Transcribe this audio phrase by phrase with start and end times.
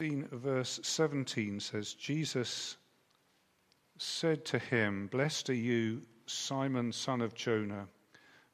[0.00, 2.76] verse 17 says, Jesus
[3.98, 7.88] said to him, Blessed are you, Simon, son of Jonah,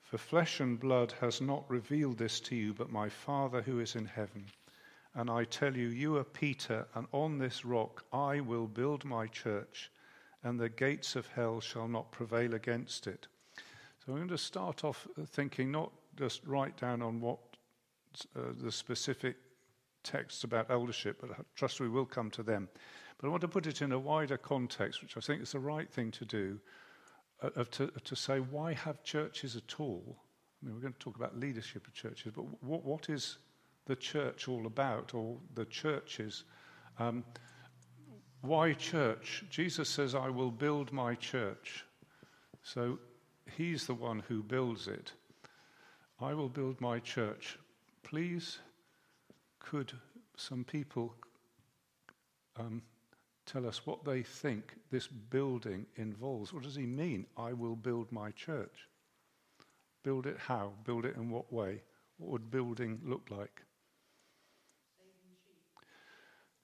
[0.00, 3.94] for flesh and blood has not revealed this to you, but my Father who is
[3.94, 4.46] in heaven.
[5.14, 9.26] And I tell you, you are Peter, and on this rock I will build my
[9.26, 9.92] church,
[10.44, 13.26] and the gates of hell shall not prevail against it.
[13.98, 17.38] So I'm going to start off thinking not just write down on what
[18.34, 19.36] uh, the specific
[20.04, 22.68] texts about eldership, but I trust we will come to them.
[23.18, 25.58] But I want to put it in a wider context, which I think is the
[25.58, 26.60] right thing to do,
[27.42, 30.16] uh, of to, to say why have churches at all?
[30.62, 33.38] I mean, we're going to talk about leadership of churches, but what, what is
[33.86, 36.44] the church all about, or the churches?
[36.98, 37.24] Um,
[38.40, 39.44] why church?
[39.50, 41.84] Jesus says, I will build my church.
[42.62, 42.98] So
[43.56, 45.12] he's the one who builds it.
[46.20, 47.58] I will build my church.
[48.02, 48.58] Please
[49.64, 49.92] could
[50.36, 51.14] some people
[52.56, 52.82] um,
[53.46, 56.52] tell us what they think this building involves?
[56.52, 57.26] What does he mean?
[57.36, 58.88] I will build my church.
[60.02, 60.72] Build it how?
[60.84, 61.82] Build it in what way?
[62.18, 63.62] What would building look like?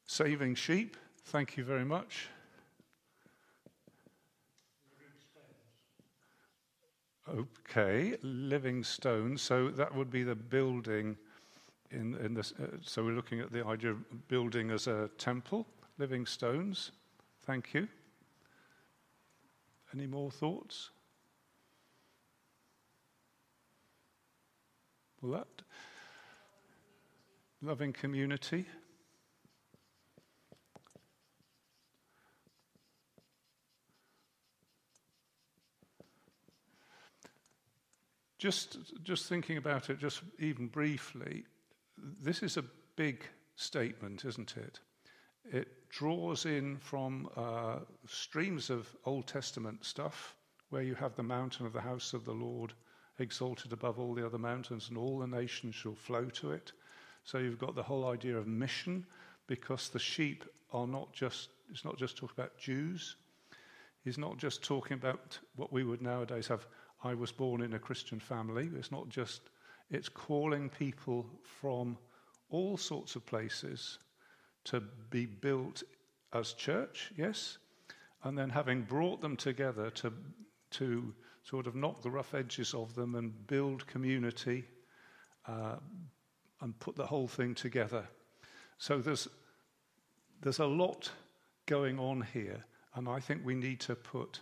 [0.06, 0.54] Saving sheep.
[0.54, 0.96] Saving sheep.
[1.24, 2.28] Thank you very much.
[7.28, 9.40] Okay, living stones.
[9.40, 11.16] So that would be the building
[11.90, 15.66] in, in this, uh, so we're looking at the idea of building as a temple,
[15.98, 16.92] living stones.
[17.42, 17.88] Thank you.
[19.94, 20.90] Any more thoughts?
[25.20, 25.62] Well, that
[27.62, 28.66] loving community.
[38.38, 41.44] Just, just thinking about it, just even briefly,
[42.22, 42.64] this is a
[42.96, 43.24] big
[43.56, 44.80] statement, isn't it?
[45.44, 50.36] It draws in from uh, streams of Old Testament stuff,
[50.70, 52.72] where you have the mountain of the house of the Lord
[53.18, 56.72] exalted above all the other mountains, and all the nations shall flow to it.
[57.24, 59.06] So you've got the whole idea of mission,
[59.46, 63.16] because the sheep are not just, it's not just talking about Jews.
[64.04, 66.66] He's not just talking about what we would nowadays have,
[67.02, 68.70] I was born in a Christian family.
[68.76, 69.50] It's not just
[69.90, 71.96] it's calling people from
[72.50, 73.98] all sorts of places
[74.64, 75.82] to be built
[76.32, 77.58] as church, yes,
[78.24, 80.12] and then having brought them together to,
[80.70, 84.64] to sort of knock the rough edges of them and build community
[85.46, 85.76] uh,
[86.60, 88.04] and put the whole thing together.
[88.78, 89.28] So there's,
[90.42, 91.10] there's a lot
[91.66, 92.64] going on here,
[92.94, 94.40] and I think we need to put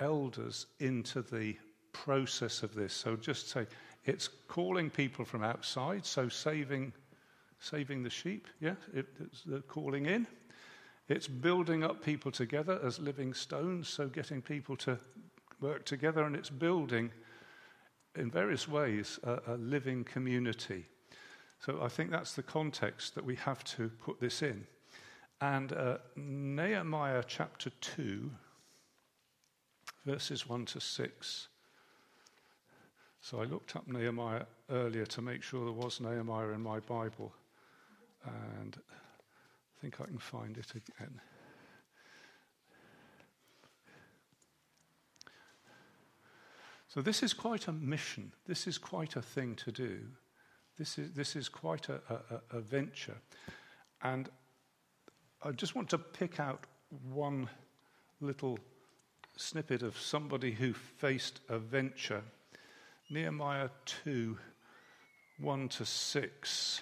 [0.00, 1.56] elders into the
[1.92, 2.92] process of this.
[2.92, 3.66] So just say,
[4.08, 6.94] it's calling people from outside, so saving,
[7.60, 10.26] saving the sheep, yeah, it, it's the calling in.
[11.08, 14.98] It's building up people together as living stones, so getting people to
[15.60, 17.10] work together, and it's building
[18.16, 20.86] in various ways a, a living community.
[21.60, 24.66] So I think that's the context that we have to put this in.
[25.42, 28.30] And uh, Nehemiah chapter 2,
[30.06, 31.48] verses 1 to 6.
[33.30, 37.30] So I looked up Nehemiah earlier to make sure there was Nehemiah in my Bible,
[38.24, 41.20] and I think I can find it again.
[46.88, 48.32] So this is quite a mission.
[48.46, 49.98] This is quite a thing to do.
[50.78, 53.18] This is, this is quite a, a, a venture.
[54.00, 54.30] And
[55.42, 56.64] I just want to pick out
[57.12, 57.50] one
[58.22, 58.58] little
[59.36, 62.22] snippet of somebody who faced a venture
[63.10, 63.70] Nehemiah
[64.04, 64.36] 2
[65.38, 66.80] 1 to 6.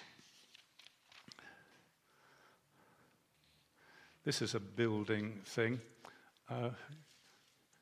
[4.25, 5.79] This is a building thing.
[6.49, 6.71] Uh,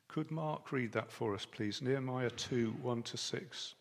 [0.06, 1.82] could Mark read that for us, please?
[1.82, 3.74] Nehemiah 2 1 to 6.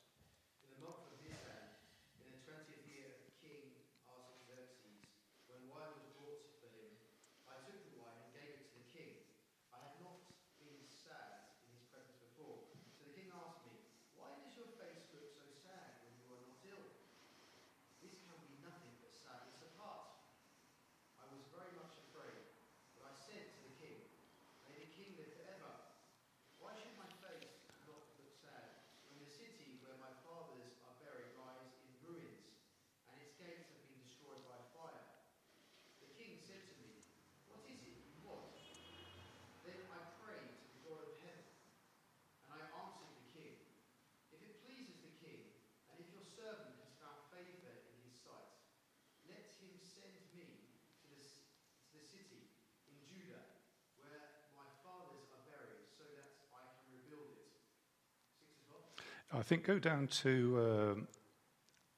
[59.36, 61.08] I think go down to um,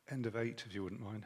[0.10, 1.26] end of eight, if you wouldn't mind.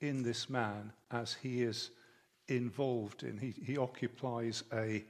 [0.00, 1.90] in this man as he is
[2.48, 3.38] involved in.
[3.38, 5.04] He, he occupies a,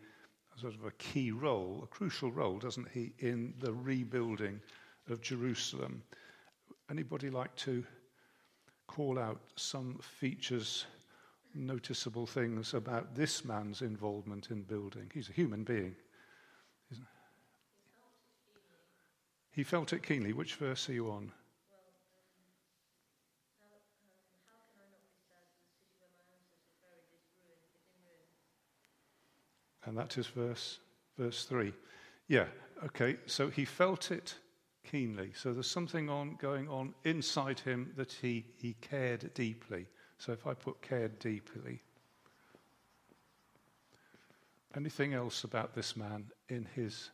[0.61, 4.61] sort of a key role, a crucial role, doesn't he, in the rebuilding
[5.11, 6.03] of Jerusalem.
[6.91, 7.85] Anybody like to
[8.87, 10.87] call out some features,
[11.55, 15.11] noticeable things about this man's involvement in building.
[15.13, 15.97] He's a human being.
[19.53, 20.35] He felt it keenly.
[20.35, 21.33] Which verse are you on?
[29.87, 30.81] And that is verse
[31.17, 31.73] verse 3.
[32.29, 32.47] Yeah,
[32.85, 33.17] okay.
[33.27, 34.35] So he felt it
[34.85, 35.33] keenly.
[35.35, 39.87] So there's something on going on inside him that he, he cared deeply.
[40.19, 41.83] So if I put cared deeply.
[44.77, 47.11] Anything else about this man in his.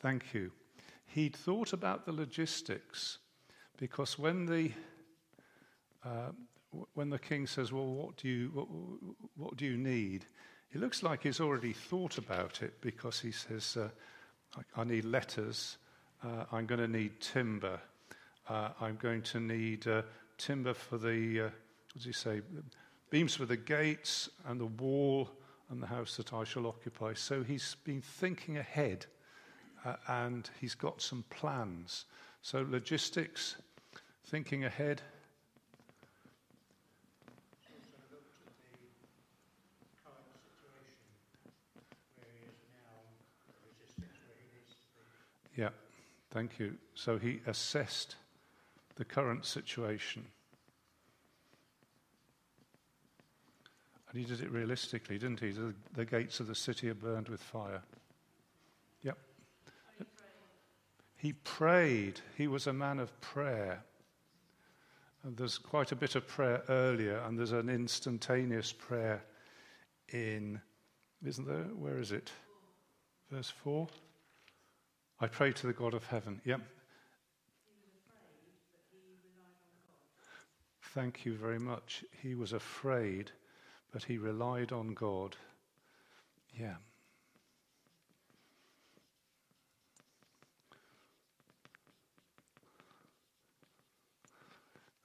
[0.00, 0.52] Thank you.
[1.06, 3.18] He'd thought about the logistics
[3.78, 4.72] because when the.
[6.04, 6.30] Uh,
[6.92, 8.68] when the king says, "Well, what do you what,
[9.36, 10.26] what, do you need?"
[10.72, 13.88] It looks like he's already thought about it because he says, uh,
[14.76, 15.78] I, need letters.
[16.22, 17.80] Uh, I'm going to need timber.
[18.48, 20.02] Uh, I'm going to need uh,
[20.38, 22.40] timber for the, uh, what does he say,
[23.10, 25.30] beams for the gates and the wall
[25.70, 27.14] and the house that I shall occupy.
[27.14, 29.06] So he's been thinking ahead
[29.84, 32.04] uh, and he's got some plans.
[32.42, 33.56] So logistics,
[34.26, 35.02] thinking ahead,
[45.56, 45.70] Yeah,
[46.30, 46.74] thank you.
[46.94, 48.16] So he assessed
[48.96, 50.26] the current situation.
[54.10, 55.50] And he did it realistically, didn't he?
[55.50, 57.82] The, the gates of the city are burned with fire.
[59.02, 59.18] Yep.
[61.16, 62.20] He prayed.
[62.36, 63.82] He was a man of prayer.
[65.24, 69.24] And there's quite a bit of prayer earlier, and there's an instantaneous prayer
[70.12, 70.60] in,
[71.26, 71.64] isn't there?
[71.74, 72.30] Where is it?
[73.30, 73.88] Verse 4.
[75.18, 76.40] I pray to the God of heaven.
[76.44, 76.60] Yep.
[80.94, 82.04] Thank you very much.
[82.22, 83.30] He was afraid,
[83.92, 85.36] but he relied on God.
[86.58, 86.76] Yeah.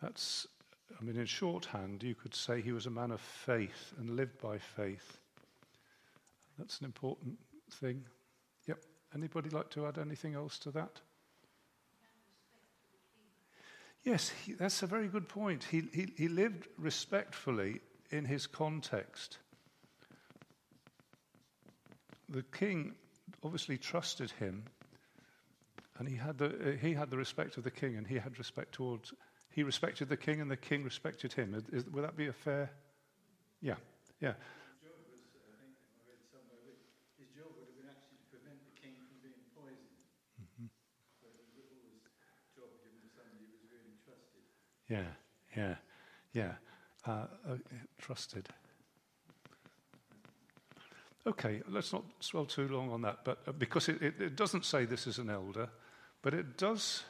[0.02, 0.48] That's,
[1.00, 4.42] I mean, in shorthand, you could say he was a man of faith and lived
[4.42, 5.20] by faith.
[6.58, 7.38] That's an important
[7.70, 8.04] thing.
[9.14, 11.02] Anybody like to add anything else to that?
[14.04, 15.64] Yes, he, that's a very good point.
[15.64, 19.38] He, he, he lived respectfully in his context.
[22.30, 22.96] The king
[23.44, 24.64] obviously trusted him,
[26.00, 28.72] and he had, the, he had the respect of the king, and he had respect
[28.74, 29.14] towards.
[29.52, 31.62] He respected the king, and the king respected him.
[31.72, 32.72] Is, would that be a fair?
[33.62, 33.76] Yeah,
[34.20, 34.34] yeah.
[44.92, 45.04] Yeah,
[45.56, 45.76] yeah,
[46.34, 46.52] yeah.
[47.08, 47.56] Uh, uh,
[47.98, 48.50] trusted.
[51.26, 54.66] Okay, let's not dwell too long on that, but uh, because it, it, it doesn't
[54.66, 55.70] say this is an elder,
[56.22, 57.04] but it does,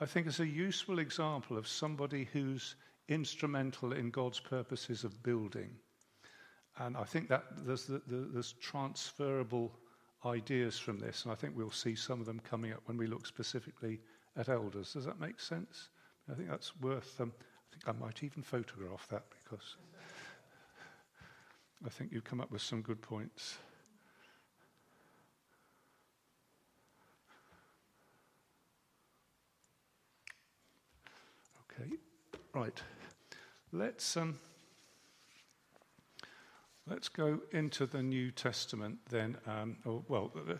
[0.00, 2.76] I think, is a useful example of somebody who's
[3.08, 5.70] instrumental in God's purposes of building.
[6.78, 9.72] And I think that there's, the, the, there's transferable
[10.24, 13.06] ideas from this, and I think we'll see some of them coming up when we
[13.06, 14.00] look specifically
[14.38, 14.94] at elders.
[14.94, 15.90] Does that make sense?
[16.30, 17.20] I think that's worth.
[17.20, 19.76] Um, I think I might even photograph that because
[21.84, 23.58] I think you've come up with some good points.
[31.70, 31.90] Okay,
[32.54, 32.82] right.
[33.72, 34.38] Let's um,
[36.88, 39.36] let's go into the New Testament then.
[39.46, 40.58] Um, or, well, uh, uh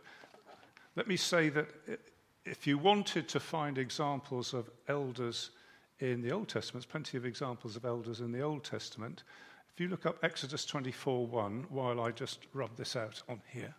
[0.94, 1.68] let me say that.
[1.88, 2.00] It,
[2.46, 5.50] if you wanted to find examples of elders
[5.98, 9.24] in the Old Testament, there's plenty of examples of elders in the Old Testament.
[9.72, 13.74] If you look up Exodus 24 1, while I just rub this out on here.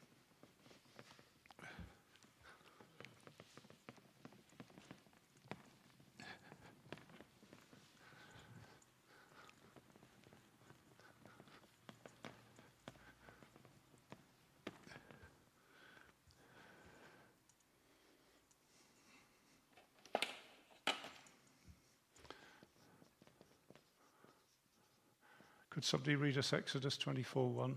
[25.76, 27.75] Could somebody read us Exodus 24 1?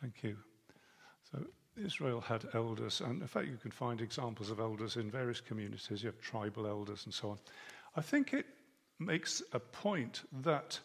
[0.00, 0.36] Thank you.
[1.32, 1.44] So
[1.76, 6.02] Israel had elders, and in fact, you can find examples of elders in various communities.
[6.02, 7.38] You have tribal elders and so on.
[7.96, 8.46] I think it
[9.00, 10.78] makes a point that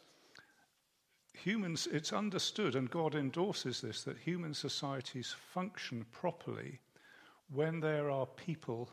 [1.33, 6.79] humans, it's understood, and God endorses this, that human societies function properly
[7.51, 8.89] when there are people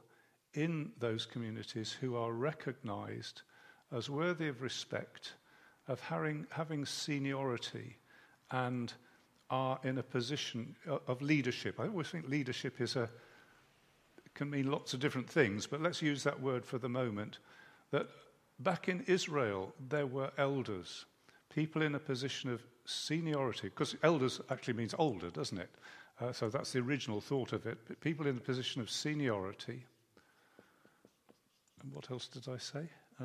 [0.55, 3.43] in those communities who are recognized
[3.93, 5.35] as worthy of respect,
[5.87, 7.97] of having, having seniority,
[8.51, 8.93] and
[9.51, 11.79] are in a position uh, of leadership.
[11.79, 13.09] I always think leadership is a
[14.35, 17.41] can mean lots of different things, but let's use that word for the moment.
[17.91, 18.09] That
[18.61, 21.05] back in Israel there were elders
[21.55, 25.71] people in a position of seniority, because elders actually means older, doesn't it?
[26.21, 27.79] Uh, so that's the original thought of it.
[27.87, 29.85] But people in a position of seniority.
[31.83, 32.89] And what else did I say?
[33.21, 33.25] Uh,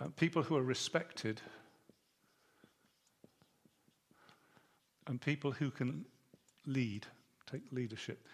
[0.00, 1.40] uh, people who are respected.
[5.06, 6.04] And people who can
[6.66, 7.06] lead,
[7.50, 8.24] take leadership.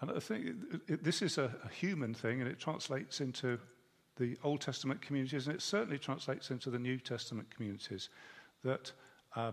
[0.00, 3.58] And I think it, it, this is a, a human thing, and it translates into
[4.16, 8.08] the Old Testament communities, and it certainly translates into the New Testament communities
[8.64, 8.92] that
[9.36, 9.52] uh,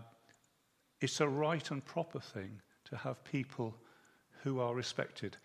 [1.00, 3.76] it's a right and proper thing to have people
[4.42, 5.36] who are respected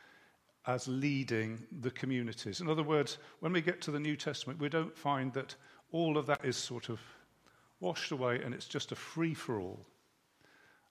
[0.66, 2.60] as leading the communities.
[2.60, 5.56] In other words, when we get to the New Testament, we don't find that
[5.92, 7.00] all of that is sort of
[7.80, 9.86] washed away and it's just a free for all.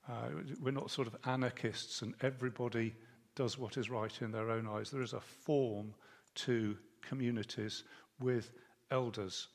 [0.09, 0.28] Uh,
[0.61, 2.95] we're not sort of anarchists and everybody
[3.35, 4.90] does what is right in their own eyes.
[4.90, 5.92] There is a form
[6.37, 7.85] to communities
[8.21, 8.52] with
[8.90, 9.49] elders.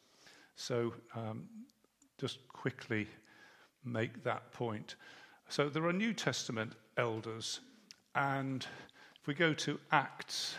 [0.55, 1.45] So um,
[2.21, 3.07] just quickly
[3.83, 4.93] make that point.
[5.49, 7.61] So there are New Testament elders,
[8.13, 8.63] and
[9.19, 10.53] if we go to Acts,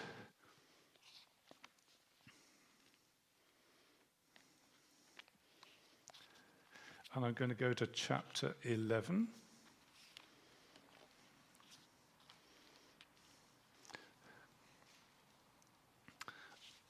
[7.14, 9.28] and I'm going to go to chapter 11.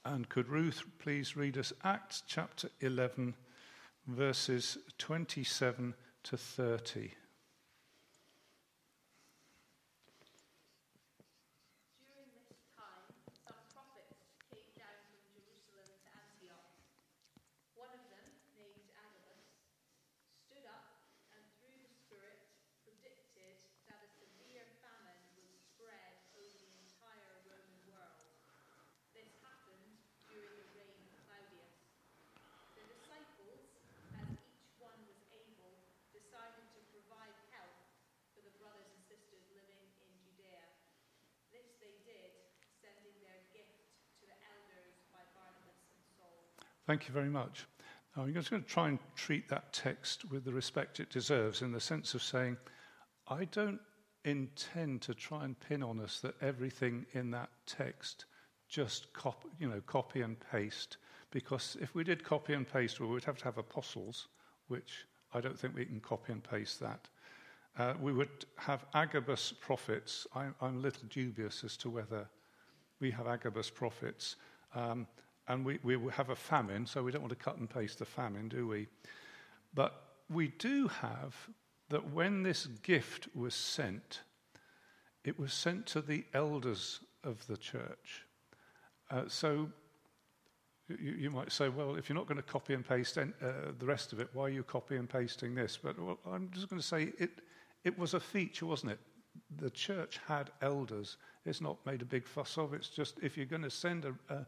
[0.05, 3.35] And could Ruth please read us Acts chapter 11,
[4.07, 5.93] verses 27
[6.23, 7.11] to 30.
[46.93, 47.65] Thank you very much.
[48.15, 51.71] I'm just going to try and treat that text with the respect it deserves in
[51.71, 52.55] the sense of saying,
[53.27, 53.79] I don't
[54.25, 58.25] intend to try and pin on us that everything in that text
[58.69, 60.97] just cop, you know, copy and paste.
[61.31, 64.27] Because if we did copy and paste, well, we'd have to have apostles,
[64.67, 67.09] which I don't think we can copy and paste that.
[67.75, 70.27] Uh, we would have Agabus prophets.
[70.35, 72.29] I, I'm a little dubious as to whether
[72.99, 74.35] we have Agabus prophets.
[74.75, 75.07] Um,
[75.47, 78.05] and we, we have a famine, so we don't want to cut and paste the
[78.05, 78.87] famine, do we?
[79.73, 79.93] But
[80.29, 81.35] we do have
[81.89, 84.21] that when this gift was sent,
[85.23, 88.25] it was sent to the elders of the church.
[89.11, 89.69] Uh, so
[90.87, 93.71] you, you, might say, well, if you're not going to copy and paste en- uh,
[93.77, 95.77] the rest of it, why are you copy and pasting this?
[95.81, 97.41] But well, I'm just going to say it,
[97.83, 98.99] it was a feature, wasn't it?
[99.57, 101.17] The church had elders.
[101.45, 102.73] It's not made a big fuss of.
[102.73, 104.45] It's just if you're going to send a, a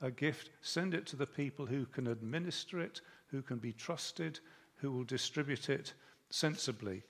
[0.00, 4.40] a gift, send it to the people who can administer it, who can be trusted,
[4.76, 5.92] who will distribute it
[6.30, 7.02] sensibly.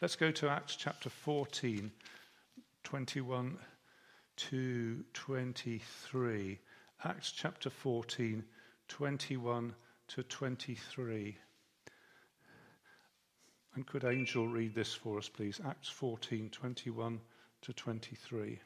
[0.00, 1.90] Let's go to Acts chapter 14,
[2.84, 3.58] 21
[4.36, 6.58] to 23.
[7.04, 8.44] Acts chapter 14,
[8.88, 9.74] 21
[10.08, 11.36] to 23.
[13.74, 15.60] And could Angel read this for us, please?
[15.66, 17.20] Acts 14, 21
[17.62, 18.60] to 23.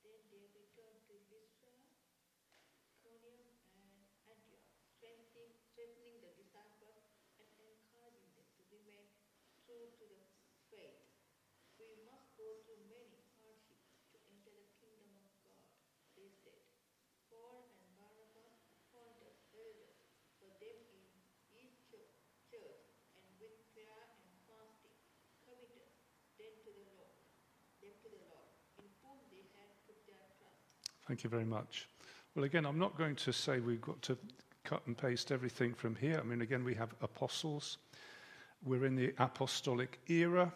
[0.00, 1.20] Then they returned to
[3.04, 4.64] Iconium and Antioch,
[6.24, 7.04] the disciples
[7.36, 9.12] and encouraging them to remain
[9.68, 10.24] true to the
[10.72, 11.04] faith.
[11.76, 13.19] We must go to many
[31.10, 31.88] Thank you very much.
[32.36, 34.16] Well, again, I'm not going to say we've got to
[34.62, 36.20] cut and paste everything from here.
[36.20, 37.78] I mean, again, we have apostles.
[38.64, 40.52] We're in the apostolic era.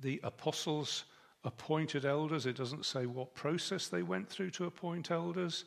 [0.00, 1.04] The apostles
[1.42, 2.44] appointed elders.
[2.44, 5.64] It doesn't say what process they went through to appoint elders,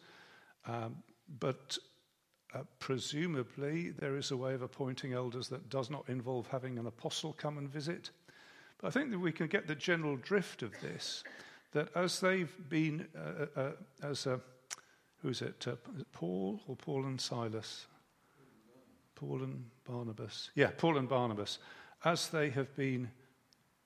[0.68, 0.98] um,
[1.40, 1.80] but
[2.54, 6.86] uh, presumably there is a way of appointing elders that does not involve having an
[6.86, 8.12] apostle come and visit.
[8.78, 11.24] But I think that we can get the general drift of this
[11.72, 13.72] that as they've been, uh, uh, uh
[14.04, 14.38] as uh,
[15.22, 15.76] who's it, uh,
[16.12, 17.88] Paul or Paul and Silas?
[19.16, 20.52] Paul and Barnabas.
[20.56, 21.58] Yeah, Paul and Barnabas.
[22.06, 23.10] As they have been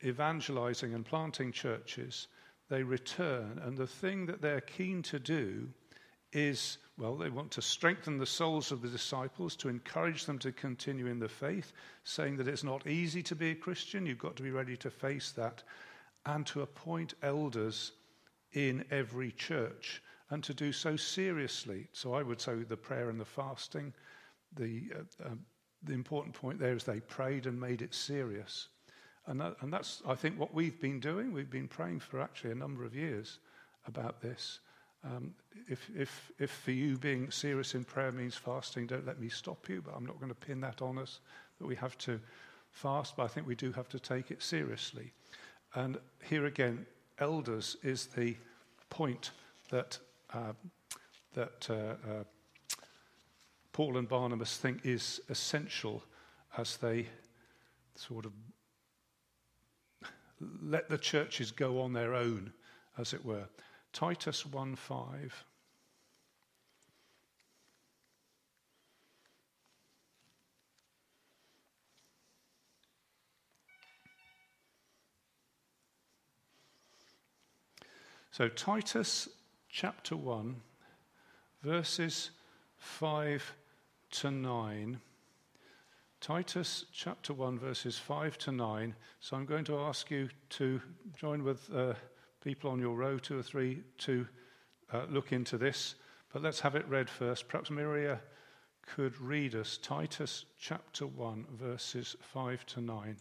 [0.03, 2.27] evangelizing and planting churches,
[2.69, 5.69] they return, and the thing that they're keen to do
[6.33, 10.51] is well, they want to strengthen the souls of the disciples, to encourage them to
[10.51, 14.05] continue in the faith, saying that it's not easy to be a Christian.
[14.05, 15.63] You've got to be ready to face that
[16.25, 17.93] and to appoint elders
[18.53, 21.87] in every church and to do so seriously.
[21.93, 23.93] So I would say the prayer and the fasting,
[24.55, 25.39] the, uh, um,
[25.83, 28.67] the important point there is they prayed and made it serious.
[29.27, 31.31] And, that, and that's, I think, what we've been doing.
[31.31, 33.39] We've been praying for actually a number of years
[33.85, 34.59] about this.
[35.03, 35.33] Um,
[35.67, 39.67] if, if, if for you being serious in prayer means fasting, don't let me stop
[39.67, 41.19] you, but I'm not going to pin that on us
[41.59, 42.19] that we have to
[42.69, 45.11] fast, but I think we do have to take it seriously.
[45.73, 46.85] And here again,
[47.19, 48.35] elders is the
[48.89, 49.31] point
[49.69, 49.97] that,
[50.33, 50.53] uh,
[51.33, 52.23] that uh, uh,
[53.71, 56.03] Paul and Barnabas think is essential
[56.57, 57.07] as they
[57.95, 58.33] sort of
[60.61, 62.51] let the churches go on their own,
[62.97, 63.47] as it were.
[63.93, 65.45] Titus 1 5.
[78.33, 79.27] So, Titus
[79.67, 80.55] chapter 1,
[81.63, 82.29] verses
[82.77, 83.53] 5
[84.11, 85.01] to 9.
[86.21, 88.95] Titus chapter 1, verses 5 to 9.
[89.19, 90.79] So, I'm going to ask you to
[91.13, 91.95] join with uh,
[92.41, 94.25] people on your row, two or three, to
[94.93, 95.95] uh, look into this.
[96.31, 97.49] But let's have it read first.
[97.49, 98.17] Perhaps Miria
[98.95, 103.17] could read us Titus chapter 1, verses 5 to 9.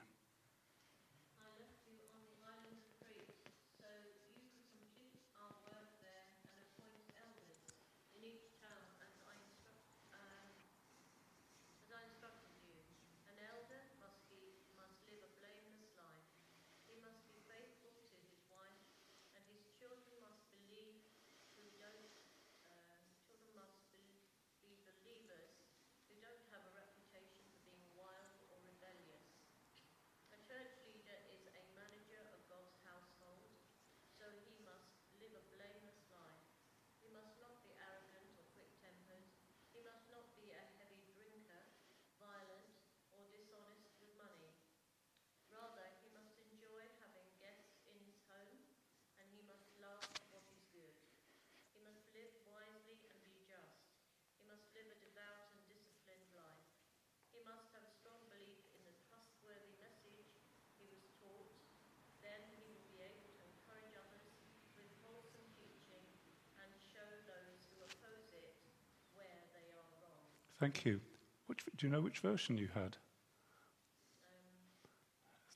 [70.61, 71.01] Thank you.
[71.47, 72.97] Which, do you know which version you had?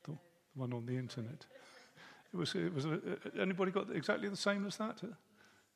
[0.04, 0.16] the,
[0.54, 1.46] one on the internet.
[2.32, 2.54] It was.
[2.54, 2.86] It was.
[2.86, 2.98] A,
[3.38, 5.02] anybody got exactly the same as that?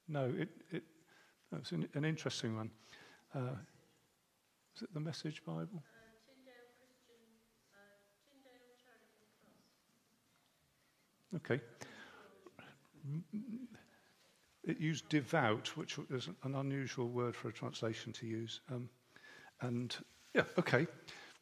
[0.08, 0.32] No.
[0.36, 0.48] It.
[0.72, 0.82] It.
[1.52, 2.70] That was an, an interesting one.
[3.34, 3.54] Uh,
[4.82, 5.82] it the Message Bible?
[11.36, 11.60] Okay.
[14.64, 18.60] It used devout, which is an unusual word for a translation to use.
[18.70, 18.88] Um,
[19.60, 19.94] and
[20.34, 20.86] yeah, okay.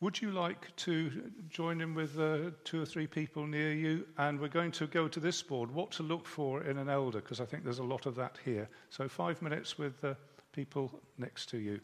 [0.00, 1.10] Would you like to
[1.48, 4.06] join in with uh, two or three people near you?
[4.18, 7.20] And we're going to go to this board, what to look for in an elder,
[7.20, 8.68] because I think there's a lot of that here.
[8.90, 10.14] So five minutes with the
[10.52, 11.80] people next to you.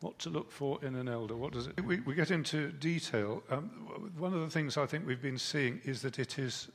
[0.00, 1.36] What to look for in an elder?
[1.36, 1.80] What does it?
[1.84, 3.44] We, we get into detail.
[3.48, 6.68] Um, one of the things I think we've been seeing is that it is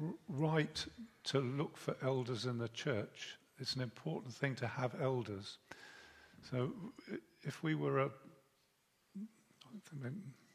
[0.00, 0.86] r- right
[1.24, 3.38] to look for elders in the church.
[3.58, 5.58] It's an important thing to have elders.
[6.50, 6.72] So,
[7.42, 8.10] if we were a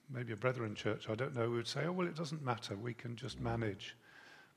[0.09, 2.75] maybe a brethren church, I don't know, we would say, oh well, it doesn't matter.
[2.75, 3.95] We can just manage.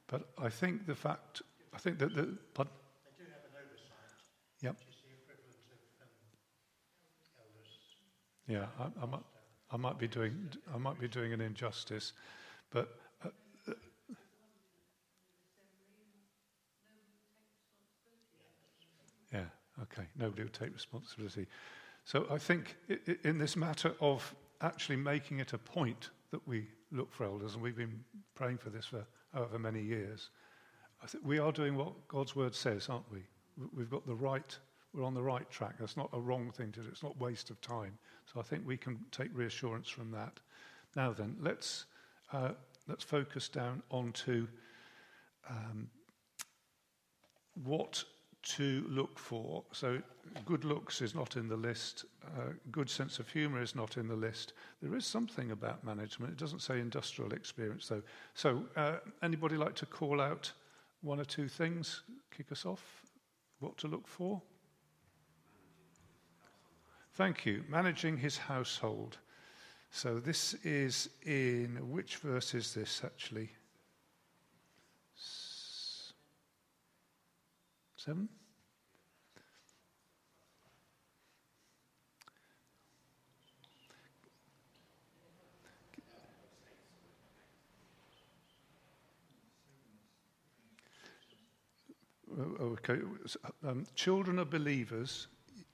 [0.06, 1.42] But I think the fact,
[1.74, 2.36] I think that the.
[2.54, 2.72] Pardon?
[3.18, 3.96] They do have an oversight.
[4.60, 4.76] Yep.
[4.76, 4.90] Um,
[8.48, 9.22] yeah, I, I, might,
[9.70, 12.12] I might be doing I might be doing an injustice,
[12.70, 12.88] but
[13.24, 13.28] uh,
[13.68, 13.72] uh,
[19.32, 19.44] yeah,
[19.82, 21.46] okay, nobody would take responsibility.
[22.04, 22.76] So I think
[23.24, 27.62] in this matter of actually making it a point that we look for elders, and
[27.62, 30.30] we've been praying for this for however many years,
[31.02, 33.22] I think we are doing what God's word says, aren't we?
[33.74, 34.58] We've got the right
[34.92, 35.76] we're on the right track.
[35.78, 36.88] That's not a wrong thing to do.
[36.90, 37.96] It's not waste of time.
[38.32, 40.40] So I think we can take reassurance from that.
[40.96, 41.86] Now then, let's
[42.32, 42.50] uh,
[42.88, 44.48] let's focus down onto
[45.48, 45.88] um,
[47.64, 48.04] what
[48.42, 49.62] to look for.
[49.72, 50.00] So
[50.44, 52.04] good looks is not in the list.
[52.24, 54.54] Uh, good sense of humour is not in the list.
[54.82, 56.32] There is something about management.
[56.32, 58.02] It doesn't say industrial experience though.
[58.34, 60.52] So uh, anybody like to call out
[61.02, 62.02] one or two things?
[62.34, 63.02] Kick us off.
[63.58, 64.40] What to look for?
[67.14, 67.64] Thank you.
[67.68, 69.18] Managing his household.
[69.90, 73.50] So this is in which verse is this actually?
[78.04, 78.28] Seven?
[92.60, 93.00] Okay,
[93.64, 95.26] um, children are believers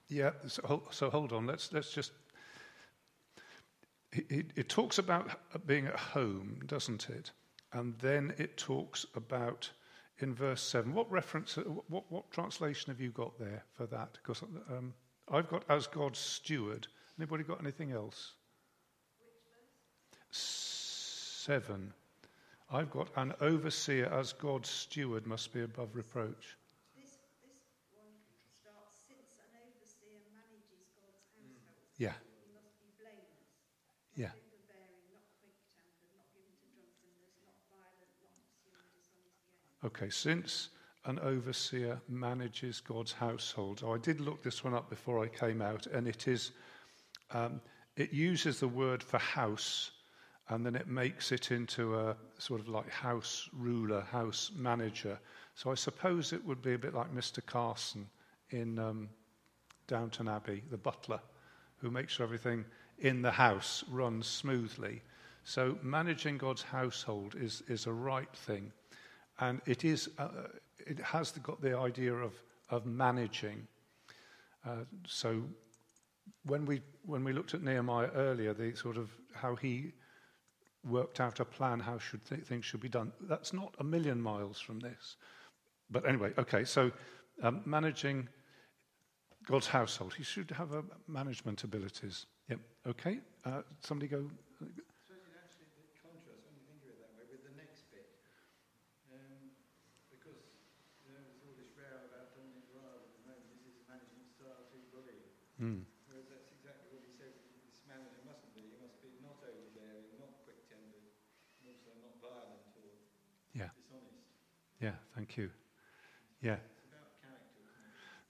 [0.08, 1.46] yeah, so, so hold on.
[1.46, 2.12] Let's, let's just.
[4.12, 5.30] It, it talks about
[5.66, 7.32] being at home, doesn't it?
[7.72, 9.68] And then it talks about
[10.20, 10.94] in verse 7.
[10.94, 14.10] What reference, what, what translation have you got there for that?
[14.14, 14.94] Because um,
[15.30, 16.86] I've got as God's steward.
[17.18, 18.32] Anybody got anything else?
[20.30, 21.92] Seven.
[22.70, 26.56] I've got an overseer as God's steward must be above reproach.
[31.98, 32.12] Yeah.
[34.14, 34.30] Yeah.
[39.86, 40.70] Okay, since
[41.04, 43.82] an overseer manages God's household.
[43.84, 46.50] Oh, I did look this one up before I came out, and it is,
[47.30, 47.60] um,
[47.96, 49.92] it uses the word for house,
[50.48, 55.20] and then it makes it into a sort of like house ruler, house manager.
[55.54, 57.44] So I suppose it would be a bit like Mr.
[57.46, 58.08] Carson
[58.50, 59.08] in um,
[59.86, 61.20] Downton Abbey, the butler
[61.76, 62.64] who makes sure everything
[62.98, 65.02] in the house runs smoothly.
[65.44, 68.72] So managing God's household is, is a right thing.
[69.38, 70.28] And it, is, uh,
[70.78, 72.32] it has got the idea of,
[72.70, 73.66] of managing.
[74.66, 75.42] Uh, so
[76.44, 79.92] when we, when we looked at Nehemiah earlier, the sort of how he
[80.84, 84.20] worked out a plan, how should th- things should be done, that's not a million
[84.20, 85.16] miles from this.
[85.90, 86.90] But anyway, okay, so
[87.42, 88.28] um, managing
[89.46, 90.14] God's household.
[90.14, 92.26] He should have a management abilities.
[92.50, 92.58] Yep.
[92.88, 93.18] Okay.
[93.44, 94.26] Uh, somebody go.
[94.58, 97.54] So it's actually a bit contrast when you think of it that way with the
[97.54, 98.10] next bit,
[99.14, 99.54] um,
[100.10, 100.66] because
[101.06, 103.54] you know, there's all this row about Dominic Raab at the moment.
[103.54, 105.30] This is management style too bullying.
[105.56, 105.88] Mm.
[106.08, 107.32] Whereas that's exactly what he says.
[107.64, 107.80] This
[108.28, 108.68] mustn't be.
[108.68, 111.08] He must be not overbearing, not quick-tempered,
[111.60, 112.92] and also not violent or
[113.56, 113.72] yeah.
[113.72, 114.28] dishonest.
[114.80, 114.96] Yeah.
[115.16, 115.48] Thank you.
[116.42, 116.56] Yeah.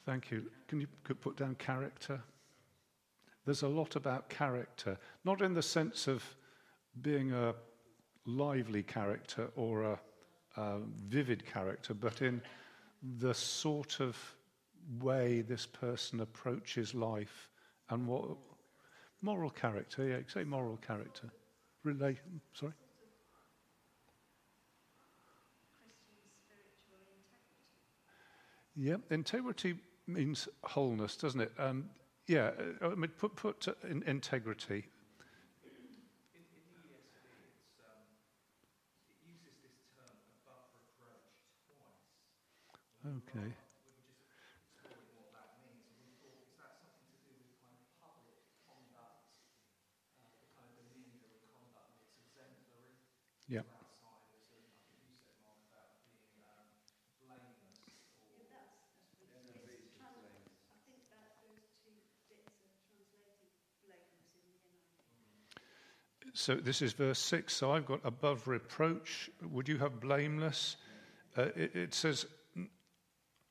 [0.05, 0.51] Thank you.
[0.69, 2.23] Can you put down character?
[3.45, 6.23] There's a lot about character, not in the sense of
[7.03, 7.55] being a
[8.25, 9.99] lively character or a,
[10.57, 12.41] a vivid character, but in
[13.19, 14.36] the sort of
[15.01, 17.51] way this person approaches life
[17.90, 18.25] and what
[19.22, 21.31] moral character, yeah, say moral character.
[21.85, 22.18] Relate,
[22.53, 22.72] sorry?
[28.75, 31.53] Yeah, integrity means wholeness, doesn't it?
[31.59, 31.88] Um,
[32.27, 32.51] yeah,
[32.83, 34.85] uh, I mean, put, put uh, in, integrity.
[35.64, 35.70] In,
[36.35, 37.25] in the ESV,
[37.81, 38.05] um,
[39.09, 40.12] it uses this term
[40.44, 41.25] above reproach
[41.72, 43.22] twice.
[43.33, 43.66] Okay.
[53.49, 53.61] Yeah.
[66.37, 67.55] So this is verse 6.
[67.55, 69.31] So I've got above reproach.
[69.51, 70.77] Would you have blameless?
[71.37, 72.27] Uh, it, it, says,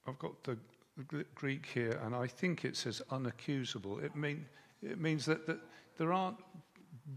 [0.07, 0.57] I've got the
[1.33, 4.03] Greek here, and I think it says unaccusable.
[4.03, 4.45] It, mean,
[4.83, 5.59] it means that, that
[5.97, 6.37] there aren't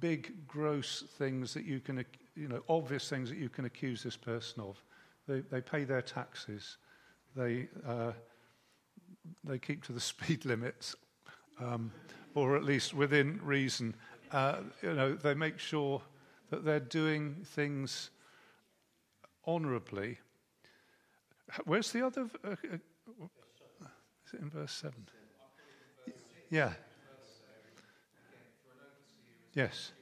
[0.00, 2.04] big, gross things that you can,
[2.38, 4.82] you know, obvious things that you can accuse this person of.
[5.26, 6.78] They, they pay their taxes.
[7.36, 8.12] They, uh,
[9.44, 10.94] they keep to the speed limits,
[11.60, 11.90] um,
[12.34, 13.94] or at least within reason.
[14.30, 16.00] Uh, you know, they make sure
[16.50, 18.10] that they're doing things
[19.46, 20.18] honourably.
[21.64, 22.28] Where's the other?
[22.44, 22.76] Uh, uh,
[24.26, 24.94] is it in verse 7?
[26.50, 26.72] Yeah.
[29.54, 29.92] Yes.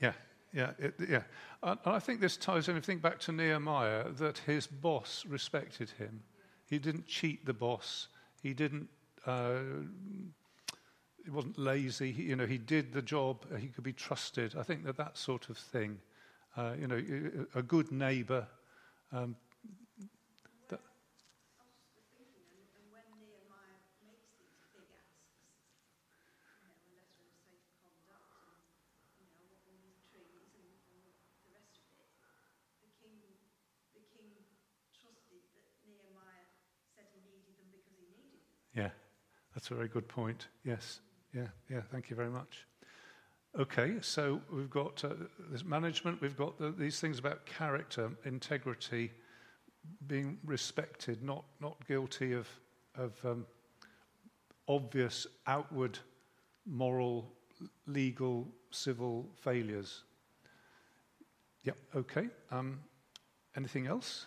[0.00, 0.12] Yeah,
[0.56, 1.22] yeah, it, yeah.
[1.62, 6.22] And I think this ties anything back to Nehemiah that his boss respected him.
[6.64, 8.08] He didn't cheat the boss.
[8.42, 8.88] He didn't
[9.26, 9.58] uh,
[11.24, 12.12] he wasn't lazy.
[12.12, 13.44] He, you know, he did the job.
[13.58, 14.54] He could be trusted.
[14.56, 15.98] I think that that sort of thing,
[16.56, 17.02] uh, you know,
[17.54, 18.46] a good neighbour.
[19.12, 19.36] Um,
[38.76, 38.90] Yeah,
[39.54, 40.48] that's a very good point.
[40.64, 41.00] Yes.
[41.34, 42.66] Yeah, yeah, thank you very much.
[43.58, 45.14] Okay, so we've got uh,
[45.50, 49.10] this management, we've got the, these things about character, integrity,
[50.06, 52.48] being respected, not, not guilty of,
[52.96, 53.46] of um,
[54.68, 55.98] obvious outward
[56.66, 57.32] moral,
[57.86, 60.04] legal, civil failures.
[61.64, 62.28] Yep, okay.
[62.50, 62.80] Um,
[63.56, 64.26] anything else?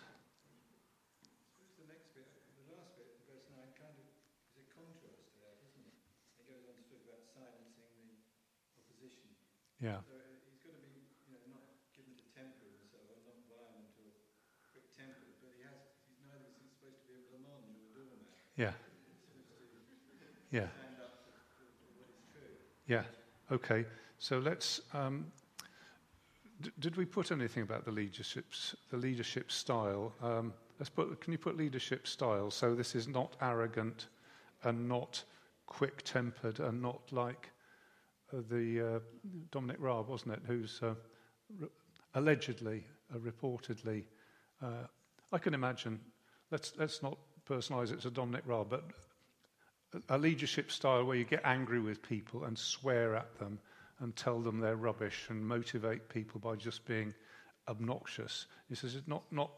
[9.80, 9.96] Yeah.
[10.04, 11.64] So uh, he's got to be, you know, not
[11.96, 14.12] given to temper and so on, not violent or
[14.76, 17.92] quick tempered, but he has, he's neither is he supposed to be a or a
[17.96, 18.28] doormat.
[18.60, 18.76] Yeah.
[20.52, 20.68] Yeah.
[20.68, 21.24] Stand up
[21.56, 22.60] for, for, what is true.
[22.84, 23.08] Yeah.
[23.48, 23.88] Okay.
[24.20, 24.84] So let's.
[24.92, 25.32] Um,
[26.60, 30.12] d- did we put anything about the leadership's the leadership style?
[30.20, 31.20] Um, let's put.
[31.20, 32.50] Can you put leadership style?
[32.50, 34.08] So this is not arrogant,
[34.64, 35.24] and not
[35.66, 37.50] quick-tempered, and not like
[38.32, 38.98] the uh,
[39.50, 40.94] Dominic Raab, wasn't it, who's uh,
[41.58, 41.68] re-
[42.14, 44.04] allegedly, uh, reportedly,
[44.62, 44.86] uh,
[45.32, 46.00] I can imagine,
[46.50, 48.84] let's, let's not personalise it to Dominic Raab, but
[50.08, 53.58] a leadership style where you get angry with people and swear at them
[54.00, 57.14] and tell them they're rubbish and motivate people by just being
[57.68, 58.46] obnoxious.
[58.68, 59.50] He says it's not, not,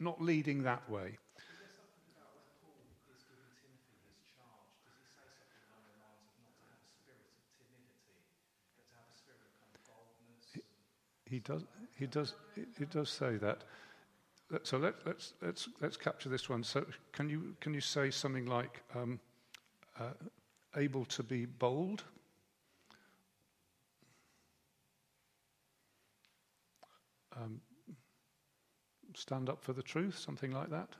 [0.00, 1.18] not leading that way.
[11.32, 11.64] He does.
[11.98, 12.34] He does.
[12.78, 13.64] He does say that.
[14.64, 16.62] So let, let's let's let's capture this one.
[16.62, 19.18] So can you can you say something like um,
[19.98, 20.10] uh,
[20.76, 22.04] able to be bold?
[27.34, 27.62] Um,
[29.14, 30.90] stand up for the truth, something like that.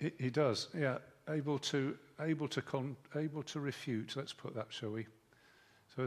[0.00, 0.98] He, he does, yeah.
[1.28, 4.16] Able to, able to, con, able to refute.
[4.16, 5.06] Let's put that, shall we?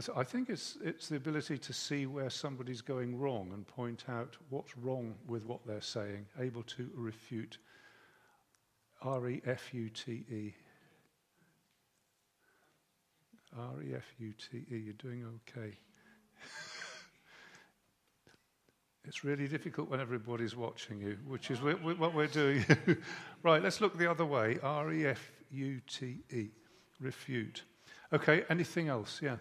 [0.16, 4.36] I think it's, it's the ability to see where somebody's going wrong and point out
[4.48, 6.26] what's wrong with what they're saying.
[6.40, 7.58] Able to refute.
[9.02, 10.54] R E F U T E.
[13.58, 14.76] R E F U T E.
[14.78, 15.76] You're doing okay.
[19.04, 22.64] It's really difficult when everybody's watching you, which is what we're doing.
[23.42, 24.58] right, let's look the other way.
[24.62, 26.48] R E F U T E.
[27.00, 27.64] Refute.
[28.12, 29.20] Okay, anything else?
[29.20, 29.36] Yeah.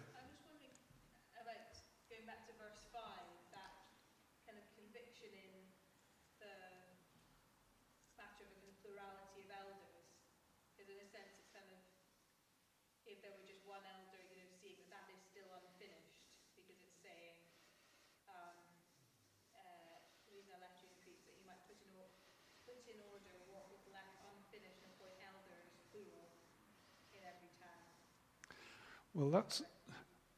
[29.21, 29.61] Well, that's,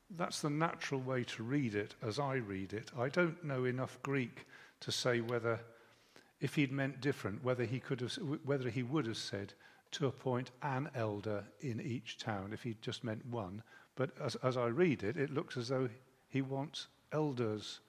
[0.10, 2.92] that's the natural way to read it as I read it.
[3.00, 4.46] I don't know enough Greek
[4.82, 5.62] to say whether,
[6.42, 9.54] if he'd meant different, whether he, could have, whether he would have said
[9.92, 13.64] to appoint an elder in each town if he'd just meant one.
[13.96, 15.88] But as, as I read it, it looks as though
[16.28, 17.80] he wants elders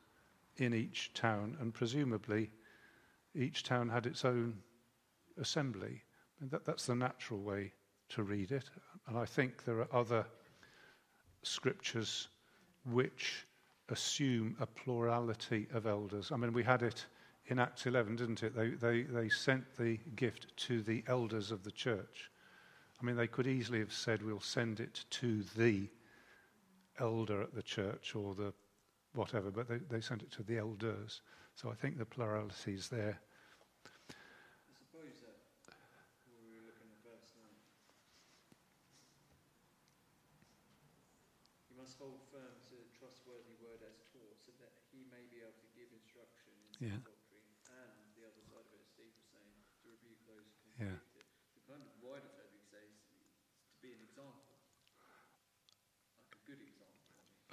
[0.58, 2.52] in each town, and presumably
[3.34, 4.58] each town had its own
[5.40, 6.02] assembly.
[6.40, 7.72] And that, that's the natural way
[8.10, 8.70] to read it.
[9.08, 10.24] And I think there are other
[11.46, 12.28] scriptures
[12.90, 13.46] which
[13.88, 16.32] assume a plurality of elders.
[16.32, 17.04] I mean, we had it
[17.46, 18.54] in Acts 11, didn't it?
[18.56, 22.30] They, they, they sent the gift to the elders of the church.
[23.00, 25.88] I mean, they could easily have said, we'll send it to the
[26.98, 28.52] elder at the church or the
[29.14, 31.22] whatever, but they, they sent it to the elders.
[31.54, 33.20] So I think the plurality is there.
[42.34, 45.70] Must hold to the trustworthy word as taught, so that he may be able to
[45.78, 46.50] give instruction
[46.82, 46.98] in Yeah.
[47.06, 47.46] doctrine.
[47.70, 50.98] And the other side of it, as Steve was saying, to rebuke those who Yeah.
[51.14, 51.26] it.
[51.54, 54.42] The kind of wider thread we say is to be an example,
[56.18, 56.98] like a good example.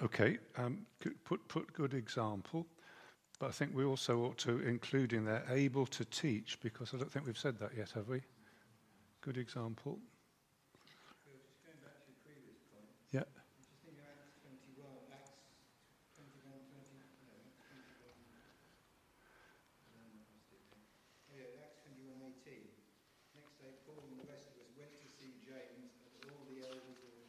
[0.02, 0.86] Okay, um,
[1.24, 2.66] put, put good example.
[3.38, 6.98] But I think we also ought to include in there able to teach, because I
[6.98, 8.22] don't think we've said that yet, have we?
[9.20, 9.98] Good example.
[11.24, 12.86] Bill, just going back to your previous point.
[13.10, 13.26] Yeah.
[13.58, 15.42] Just think of Acts 21, Acts
[16.14, 18.14] 21, 20, no, Acts 21.
[19.90, 20.82] Um, what's it then?
[21.30, 22.14] Oh yeah, Acts 21,
[22.46, 22.62] 18.
[23.34, 26.62] Next day, Paul and the rest of us went to see James, and all the
[26.62, 27.26] elders were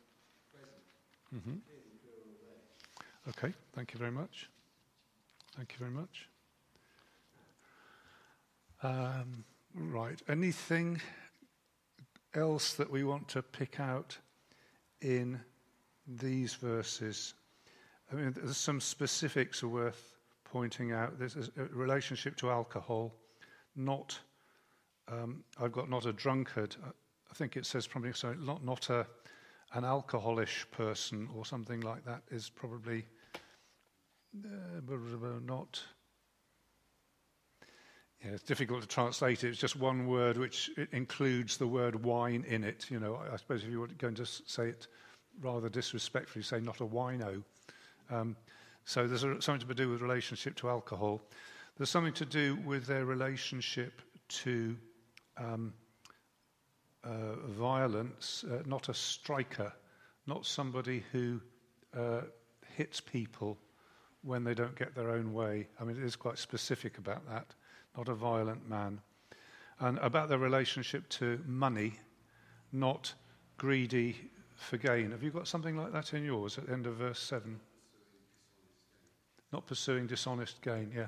[0.54, 0.86] present.
[1.34, 2.62] hmm Clearly plural there.
[3.44, 4.50] Okay, thank you very much.
[5.58, 6.30] Thank you very much.
[8.82, 9.44] Um,
[9.76, 11.02] right, anything
[12.36, 14.18] else that we want to pick out
[15.02, 15.42] in
[16.08, 17.34] these verses?
[18.12, 21.20] I mean, there's some specifics worth pointing out.
[21.20, 23.14] There's a relationship to alcohol,
[23.76, 24.18] not,
[25.10, 26.76] um, I've got not a drunkard.
[26.86, 26.92] I-
[27.34, 29.08] think it says probably so, not, not a,
[29.74, 33.08] an alcoholish person or something like that is probably
[34.36, 35.82] uh, not.
[38.24, 39.50] Yeah, it's difficult to translate it.
[39.50, 42.90] It's just one word which includes the word wine in it.
[42.90, 44.88] You know, I, I suppose if you were going to say it
[45.42, 47.44] rather disrespectfully, say not a wino.
[48.10, 48.36] Um,
[48.86, 51.22] so there's a, something to do with relationship to alcohol.
[51.78, 54.78] There's something to do with their relationship to
[55.38, 55.74] um,
[57.04, 58.46] uh, violence.
[58.50, 59.74] Uh, not a striker,
[60.28, 61.42] not somebody who
[61.98, 62.22] uh,
[62.76, 63.58] hits people
[64.24, 65.68] when they don't get their own way.
[65.80, 67.48] I mean, it is quite specific about that.
[67.98, 69.02] Not a violent man.
[69.80, 71.94] And about their relationship to money,
[72.72, 73.14] not
[73.58, 74.16] greedy
[74.56, 75.12] for gain.
[75.12, 77.60] Have you got something like that in yours at the end of verse 7?
[79.52, 81.08] Not pursuing dishonest gain, yeah.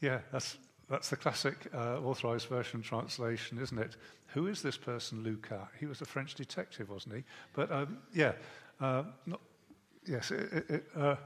[0.00, 0.56] Yeah, that's,
[0.88, 3.96] that's the classic uh, authorized version translation, isn't it?
[4.28, 5.68] Who is this person, Luca?
[5.78, 7.24] He was a French detective, wasn't he?
[7.52, 8.32] But um, yeah,
[8.80, 9.40] uh, not,
[10.08, 10.32] yes,
[10.96, 11.16] uh,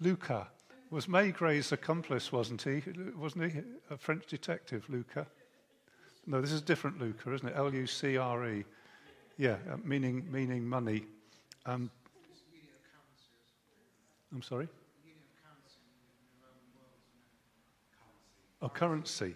[0.00, 0.48] Luca
[0.90, 2.82] was Maigret's accomplice, wasn't he?
[3.16, 5.26] Wasn't he a French detective, Luca?
[6.26, 7.54] No, this is different Luca, isn't it?
[7.56, 8.64] L U C R E.
[9.36, 11.04] Yeah, uh, meaning meaning money.
[11.66, 11.90] Um,
[14.32, 14.68] I'm sorry.
[18.62, 19.34] Oh, currency.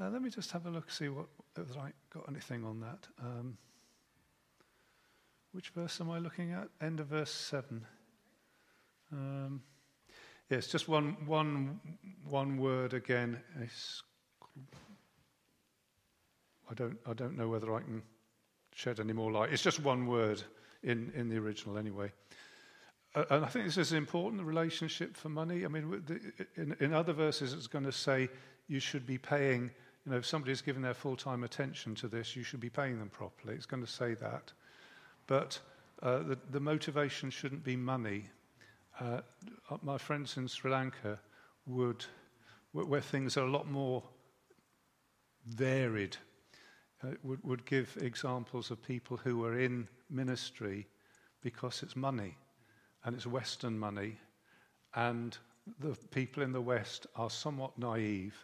[0.00, 3.06] Uh, let me just have a look, see what whether I got anything on that.
[3.20, 3.58] Um,
[5.52, 6.68] which verse am I looking at?
[6.80, 7.84] End of verse seven.
[9.12, 9.62] Um,
[10.48, 11.80] yes, just one, one,
[12.28, 13.38] one word again.
[16.70, 18.02] I don't, I don't know whether I can
[18.74, 19.52] shed any more light.
[19.52, 20.42] It's just one word
[20.82, 22.12] in, in the original, anyway.
[23.14, 25.64] Uh, and I think this is important, the relationship for money.
[25.64, 26.20] I mean, the,
[26.54, 28.28] in, in other verses, it's going to say
[28.68, 29.72] you should be paying,
[30.06, 33.00] you know, if somebody's given their full time attention to this, you should be paying
[33.00, 33.54] them properly.
[33.54, 34.52] It's going to say that.
[35.30, 35.60] But
[36.02, 38.24] uh, the, the motivation shouldn't be money.
[38.98, 39.20] Uh,
[39.80, 41.20] my friends in Sri Lanka
[41.66, 42.04] would,
[42.72, 44.02] where, things are a lot more
[45.46, 46.16] varied,
[47.04, 50.88] uh, would, would give examples of people who were in ministry
[51.42, 52.36] because it's money
[53.04, 54.18] and it's Western money,
[54.96, 55.38] and
[55.78, 58.34] the people in the West are somewhat naive.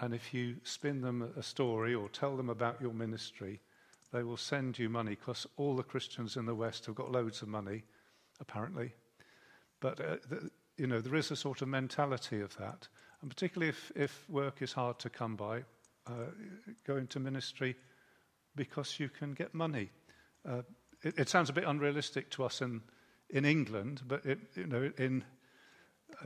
[0.00, 3.60] And if you spin them a story or tell them about your ministry,
[4.12, 7.42] they will send you money because all the Christians in the West have got loads
[7.42, 7.84] of money,
[8.40, 8.92] apparently.
[9.80, 12.88] But uh, the, you know there is a sort of mentality of that,
[13.22, 15.64] and particularly if, if work is hard to come by,
[16.06, 16.30] uh,
[16.86, 17.76] go into ministry
[18.56, 19.90] because you can get money.
[20.48, 20.62] Uh,
[21.02, 22.82] it, it, sounds a bit unrealistic to us in,
[23.30, 25.24] in England, but it, you know, in,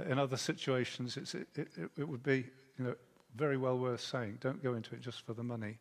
[0.09, 2.47] in other situations, it, it, it would be
[2.79, 2.95] you know,
[3.37, 4.39] very well worth saying.
[4.41, 5.79] Don't go into it just for the money.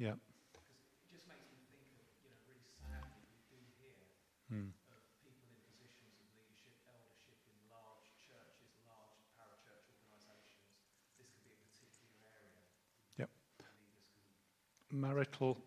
[0.00, 0.16] Yeah.
[0.16, 4.00] It just makes me think of, you know, really sadly, we do hear
[4.48, 4.72] mm.
[4.96, 10.80] of people in positions of leadership, eldership in large churches, large parachurch organisations.
[11.20, 12.64] This could be a particular area.
[13.20, 13.30] Yep.
[14.88, 15.60] Marital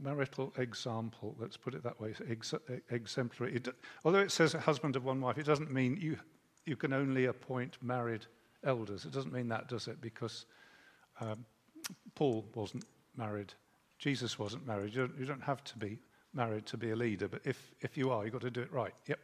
[0.00, 2.54] marital example, let's put it that way, ex-
[2.88, 3.56] exemplary.
[3.56, 3.68] It,
[4.04, 6.16] although it says a husband of one wife, it doesn't mean you,
[6.64, 8.24] you can only appoint married
[8.64, 9.04] elders.
[9.04, 10.00] It doesn't mean that, does it?
[10.00, 10.46] Because
[11.20, 11.44] um,
[12.14, 12.84] Paul wasn't
[13.18, 13.52] married,
[13.98, 14.94] Jesus wasn't married.
[14.94, 15.98] You don't, you don't, have to be
[16.32, 18.72] married to be a leader, but if, if you are, you've got to do it
[18.72, 18.94] right.
[19.06, 19.18] Yep.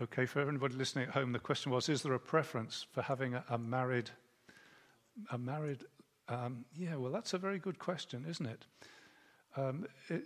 [0.00, 3.34] Okay, for everybody listening at home, the question was Is there a preference for having
[3.34, 4.10] a, a married
[5.30, 5.84] a married,
[6.28, 8.64] um, yeah, well, that's a very good question, isn't it?
[9.56, 10.24] Um, it?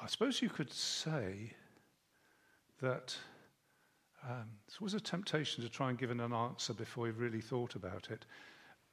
[0.00, 1.52] I suppose you could say
[2.80, 3.16] that
[4.28, 7.74] um, it was a temptation to try and give an answer before you've really thought
[7.74, 8.24] about it.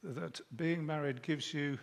[0.02, 1.78] That being married gives you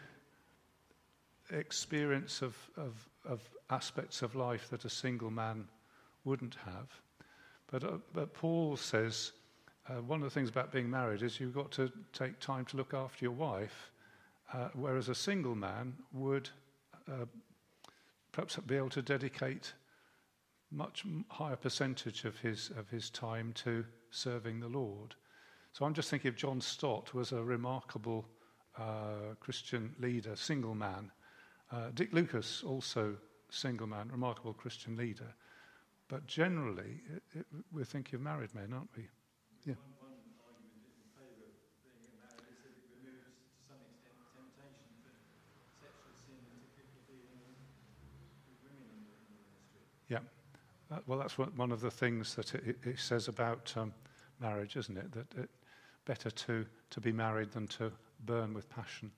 [1.52, 5.68] experience of, of, of aspects of life that a single man
[6.26, 6.90] wouldn't have.
[7.72, 9.32] But, uh, but Paul says
[9.88, 12.78] uh, one of the things about being married is you've got to take time to
[12.78, 13.92] look after your wife,
[14.54, 16.50] uh, whereas a single man would
[17.08, 17.26] uh,
[18.32, 19.74] perhaps be able to dedicate
[20.72, 25.16] much higher percentage of his of his time to serving the Lord.
[25.74, 28.26] So I'm just thinking of John Stott was a remarkable
[28.78, 31.12] uh, Christian leader, single man.
[31.72, 33.16] Uh, Dick Lucas also
[33.50, 35.34] single man, remarkable Christian leader.
[36.08, 39.06] But generally, it, it, we're thinking of married men, aren't we?
[39.66, 39.78] Yeah.
[39.78, 44.18] One, one argument in favour of being married is that it removes, to some extent,
[44.34, 45.14] temptation for
[45.78, 47.54] sexual sin and typically dealing
[48.50, 49.86] with women in the, in the ministry.
[50.10, 50.26] Yeah.
[50.90, 53.94] That, well, that's what, one of the things that it, it says about um,
[54.40, 55.12] marriage, isn't it?
[55.12, 55.50] That it,
[56.06, 57.92] better to, to be married than to
[58.26, 59.12] burn with passion.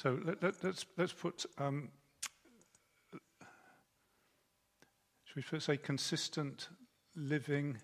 [0.00, 1.88] So let, us let, let's put, um,
[5.24, 6.68] should we say consistent
[7.16, 7.78] living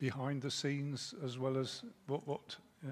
[0.00, 2.90] behind the scenes as well as what, what yeah.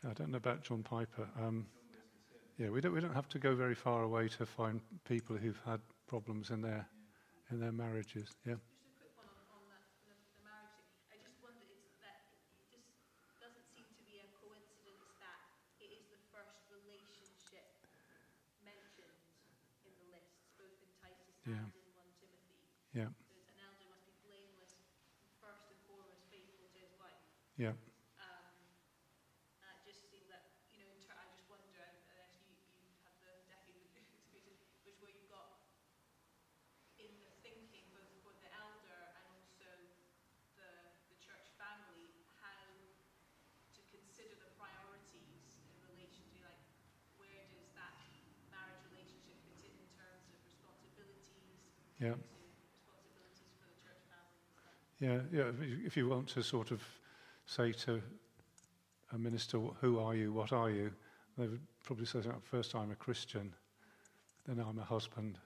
[0.00, 1.28] I don't know about John Piper.
[1.36, 1.68] Um,
[2.56, 5.60] yeah, we don't, we don't have to go very far away to find people who've
[5.64, 6.88] had problems in their,
[7.52, 8.32] in their marriages.
[8.48, 8.56] Yeah.
[9.00, 9.92] Just wonder it's that it just doesn't seem to be a quick one on, on
[10.00, 11.04] that, the, the marriage thing.
[11.04, 12.20] I just wonder, it's that
[12.64, 12.88] it just
[13.44, 15.40] doesn't seem to be a coincidence that
[15.84, 17.68] it is the first relationship
[18.64, 19.20] mentioned
[19.84, 21.60] in the list, both in Titus yeah.
[21.60, 22.60] and in 1 Timothy.
[22.96, 23.12] Yeah.
[23.12, 24.80] That an elder must be blameless,
[25.44, 27.20] first and foremost faithful to his wife.
[52.00, 52.14] Yeah.
[55.00, 55.50] Yeah, yeah.
[55.84, 56.82] If you, want to sort of
[57.46, 58.02] say to
[59.12, 60.32] a minister, "Who are you?
[60.32, 60.90] What are you?"
[61.38, 63.54] They would probably say, first I'm a Christian,
[64.46, 65.38] then I'm a husband,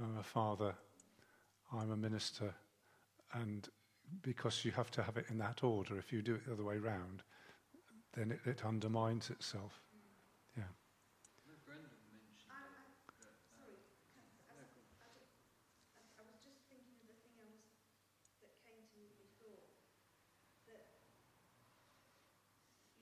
[0.00, 0.74] I'm a father,
[1.72, 2.54] I'm a minister,"
[3.34, 3.68] and
[4.22, 5.98] because you have to have it in that order.
[5.98, 7.22] If you do it the other way round,
[8.14, 9.80] then it, it undermines itself.
[10.56, 10.64] Yeah.
[11.46, 12.94] No, Brendan mentioned I, that.
[13.10, 13.80] I, that, uh, sorry,
[14.14, 14.94] can, I, no, go on.
[15.02, 15.34] I, don't-
[15.98, 17.74] I, I was just thinking of the thing I
[18.14, 19.66] was, that came to me before,
[20.70, 20.86] that,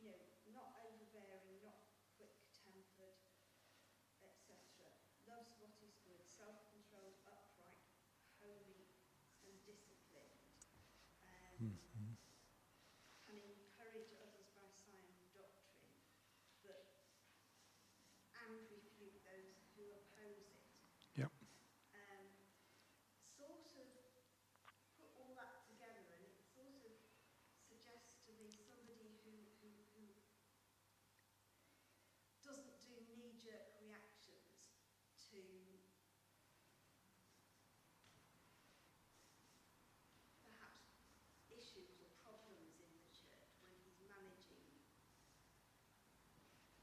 [0.00, 0.16] you know,
[0.54, 1.82] not overbearing, not
[2.16, 3.18] quick-tempered,
[4.24, 4.56] etc.
[5.28, 7.84] Loves what is good, self-controlled, upright,
[8.40, 8.88] holy
[9.44, 10.40] and disciplined.
[11.62, 11.78] Um,
[13.28, 15.94] and encourage others by sound doctrine,
[16.66, 16.84] but
[18.34, 20.62] and refute those who oppose it.
[21.16, 21.30] Yep.
[21.96, 22.26] Um,
[23.30, 23.94] sort of
[24.98, 26.94] put all that together, and it sort of
[27.62, 29.32] suggests to me somebody who
[29.62, 30.04] who, who
[32.44, 34.74] doesn't do knee-jerk reactions
[35.30, 35.40] to
[40.42, 41.08] perhaps
[41.50, 44.68] issues or problems in the church when he's managing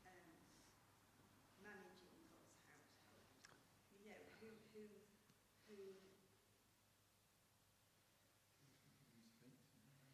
[0.05, 0.25] um,
[1.61, 3.29] managing God's household.
[3.99, 4.21] You know,
[4.79, 5.81] who who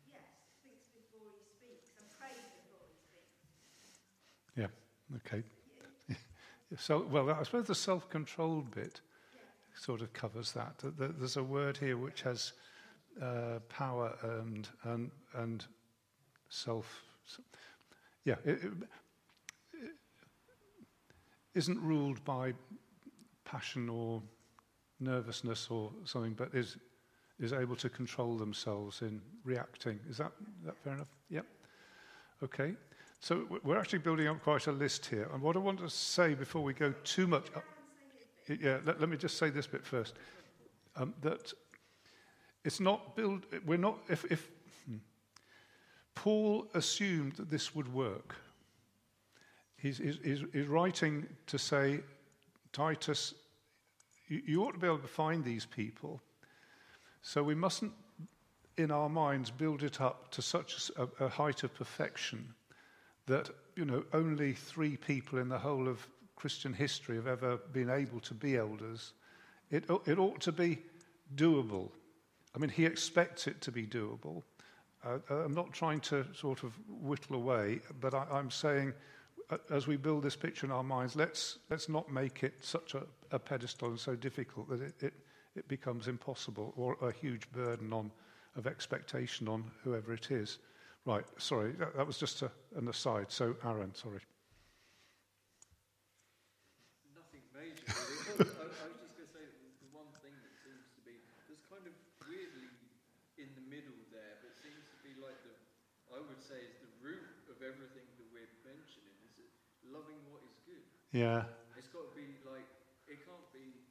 [0.10, 0.26] yes,
[0.64, 4.02] thinks before he speaks and prays before he speaks.
[5.26, 5.44] Okay.
[6.78, 9.00] So, well, I suppose the self-controlled bit
[9.76, 10.80] sort of covers that.
[10.80, 12.54] Th- th- There's a word here which has
[13.22, 15.64] uh, power and and and
[16.50, 17.04] self.
[18.26, 18.64] Yeah, it,
[19.74, 19.92] it
[21.54, 22.54] isn't ruled by
[23.46, 24.24] passion or
[25.00, 26.78] nervousness or something, but is
[27.40, 30.00] is able to control themselves in reacting.
[30.10, 30.32] Is that
[30.64, 31.14] that fair enough?
[31.30, 31.46] Yep.
[32.44, 32.76] Okay.
[33.20, 36.34] So we're actually building up quite a list here, and what I want to say
[36.34, 37.48] before we go too much.
[37.56, 37.64] Up,
[38.48, 40.16] yeah, let, let me just say this bit first.
[40.96, 41.52] Um, that
[42.64, 43.46] it's not build.
[43.66, 44.00] We're not.
[44.10, 44.50] If, if
[44.88, 44.98] hmm.
[46.14, 48.36] Paul assumed that this would work,
[49.78, 52.00] he's, he's, he's, he's writing to say,
[52.74, 53.34] Titus,
[54.28, 56.22] you, ought to be able to find these people.
[57.22, 57.94] So we mustn't,
[58.78, 62.54] in our minds, build it up to such a, a height of perfection
[63.28, 67.90] that you know only three people in the whole of Christian history have ever been
[67.90, 69.14] able to be elders.
[69.72, 70.80] It, it ought to be
[71.36, 71.90] doable.
[72.56, 74.44] I mean, he expects it to be doable.
[75.04, 78.94] Uh, I'm not trying to sort of whittle away, but I, I'm saying,
[79.50, 82.96] uh, as we build this picture in our minds, let's let's not make it such
[82.96, 83.04] a,
[83.36, 85.14] a pedestal and so difficult that it, it
[85.56, 88.12] it becomes impossible or a huge burden on
[88.56, 90.60] of expectation on whoever it is.
[91.06, 93.28] Right, sorry, that, that was just a, an aside.
[93.30, 94.20] So, Aaron, sorry.
[97.14, 98.52] Nothing major, really.
[98.58, 101.20] I, I was just going to say that the one thing that seems to be,
[101.48, 101.94] there's kind of
[102.26, 102.72] weirdly
[103.38, 105.54] in the middle there, but seems to be like the,
[106.16, 109.52] I would say, is the root of everything that we're mentioning, is it
[109.92, 110.84] loving what is good.
[111.12, 111.46] Yeah,
[111.78, 112.66] It's got to be like,
[113.06, 113.86] it can't be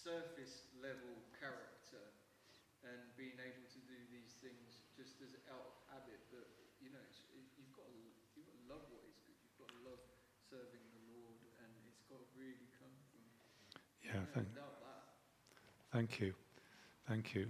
[0.00, 2.00] surface level character
[2.80, 6.48] and being able to do these things just as out of habit, but
[6.80, 8.00] you know, it's, it, you've got to
[8.32, 9.36] you've got to love what is good.
[9.44, 10.00] You've got to love
[10.48, 13.20] serving the Lord, and it's got to really come from.
[14.00, 15.04] yeah, you know, thank, without that,
[15.92, 16.34] thank you.
[17.08, 17.46] Thank you.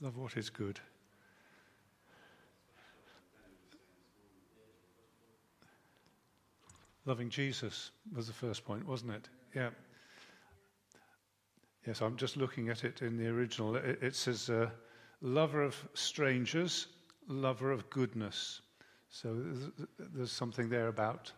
[0.00, 0.80] Love what is good.
[7.06, 9.28] Loving Jesus was the first point, wasn't it?
[9.54, 9.70] Yeah.
[11.86, 13.76] Yes, I'm just looking at it in the original.
[13.76, 14.70] It, it says, uh,
[15.20, 16.86] lover of strangers,
[17.28, 18.62] lover of goodness.
[19.10, 19.36] So
[19.98, 21.30] there's, something there about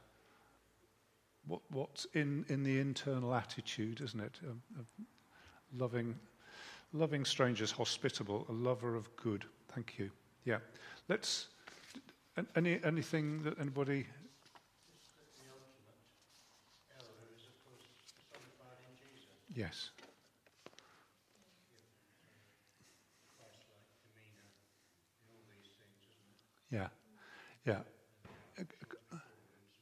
[1.47, 4.39] what, what's in, in the internal attitude, isn't it?
[4.49, 4.63] Um,
[5.79, 6.15] loving,
[6.93, 9.45] loving strangers, hospitable, a lover of good.
[9.75, 10.11] Thank you.
[10.45, 10.59] Yeah.
[11.09, 11.49] Let's.
[12.55, 14.07] Any, anything that anybody.
[14.07, 14.11] Yes.
[15.41, 15.49] Yeah.
[15.49, 15.57] Yeah.
[15.57, 15.97] ultimate
[17.01, 19.33] elder is, of course, personified in Jesus.
[19.57, 19.91] Yes.
[23.41, 24.53] Christ-like demeanour
[25.25, 26.45] in all these things, isn't it?
[26.69, 26.89] Yeah.
[27.65, 27.81] Yeah.
[28.61, 29.81] In many ways,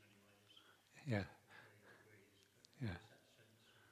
[1.10, 1.26] Yeah.
[1.26, 2.38] varying degrees.
[2.78, 2.94] But Yeah.
[2.94, 3.82] there's that sense of the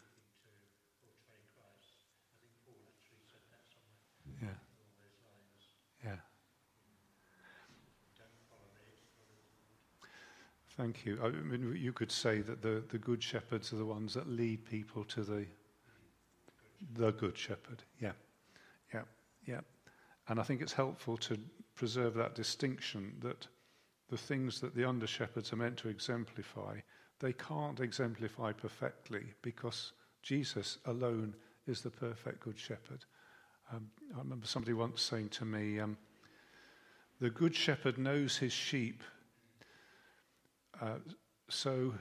[0.00, 2.08] elder seeking to portray Christ.
[2.32, 4.00] I think Paul actually said that somewhere
[4.40, 4.56] Yeah.
[4.56, 5.76] along those lines.
[6.02, 6.20] Yeah.
[8.16, 9.76] Don't follow me, follow the Lord.
[10.76, 11.18] Thank you.
[11.22, 14.64] I mean, you could say that the, the good shepherds are the ones that lead
[14.64, 15.46] people to the
[16.94, 17.82] the good shepherd.
[18.00, 18.12] Yeah,
[18.92, 19.02] yeah,
[19.46, 19.60] yeah.
[20.28, 21.38] And I think it's helpful to
[21.74, 23.46] preserve that distinction that
[24.10, 26.78] the things that the under shepherds are meant to exemplify,
[27.20, 31.34] they can't exemplify perfectly because Jesus alone
[31.66, 33.04] is the perfect good shepherd.
[33.72, 35.96] Um, I remember somebody once saying to me, um,
[37.20, 39.02] The good shepherd knows his sheep,
[40.80, 40.98] uh,
[41.48, 41.94] so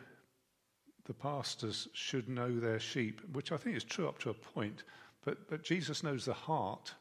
[1.06, 4.84] the pastors should know their sheep, which I think is true up to a point.
[5.24, 6.94] But, but Jesus knows the heart,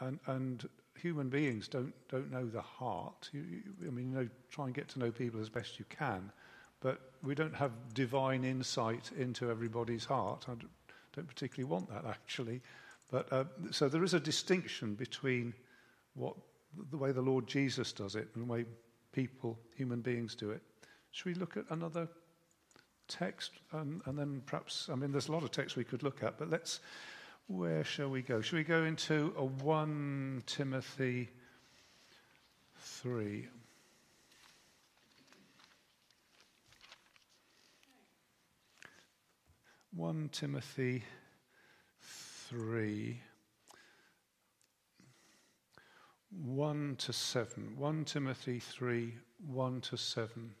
[0.00, 0.68] and, and
[0.98, 3.28] human beings don't, don't know the heart.
[3.32, 5.84] You, you, I mean, you know, try and get to know people as best you
[5.88, 6.30] can,
[6.80, 10.46] but we don't have divine insight into everybody's heart.
[10.48, 10.54] I
[11.14, 12.60] don't particularly want that, actually.
[13.10, 15.54] But uh, so there is a distinction between
[16.14, 16.34] what
[16.90, 18.64] the way the Lord Jesus does it and the way
[19.12, 20.62] people, human beings, do it.
[21.12, 22.08] Should we look at another
[23.08, 26.22] text and, and then perhaps, I mean, there's a lot of text we could look
[26.22, 26.80] at, but let's,
[27.46, 28.40] where shall we go?
[28.40, 31.30] Shall we go into a 1 Timothy
[32.78, 33.48] 3?
[39.96, 41.04] One Timothy
[42.48, 43.20] three,
[46.30, 47.74] one to seven.
[47.76, 49.14] One Timothy three,
[49.46, 50.54] one to seven.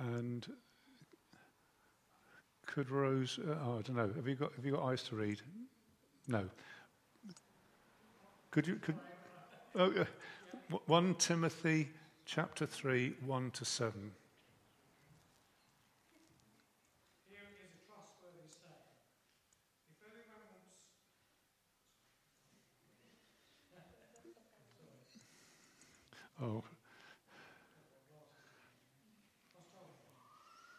[0.00, 0.46] And
[2.66, 3.38] could Rose?
[3.38, 4.10] Uh, oh, I don't know.
[4.16, 5.40] Have you got Have you got eyes to read?
[6.28, 6.44] No.
[8.50, 8.76] Could you?
[8.76, 8.96] Could.
[9.76, 10.04] Oh, uh,
[10.86, 11.90] one Timothy
[12.24, 14.12] chapter three, one to seven.
[17.28, 18.88] Here is a trustworthy saying.
[19.90, 20.72] If anyone wants.
[26.42, 26.64] Oh,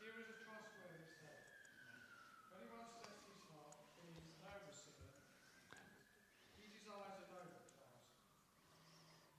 [0.01, 1.45] Here is a trustworthy saying.
[2.41, 5.13] If anyone sets his heart on being an overseer,
[6.57, 8.09] he desires a noble task.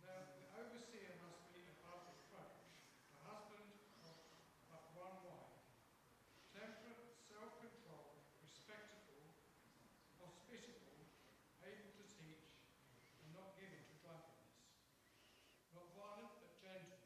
[0.06, 2.70] Now, the overseer must be above reproach,
[3.18, 3.66] a husband
[4.06, 4.14] of
[4.70, 5.58] but one wife,
[6.54, 9.26] temperate, self-controlled, respectable,
[10.22, 11.02] hospitable,
[11.66, 12.46] able to teach,
[13.26, 14.70] and not given to drunkenness,
[15.74, 17.02] not violent but gentle,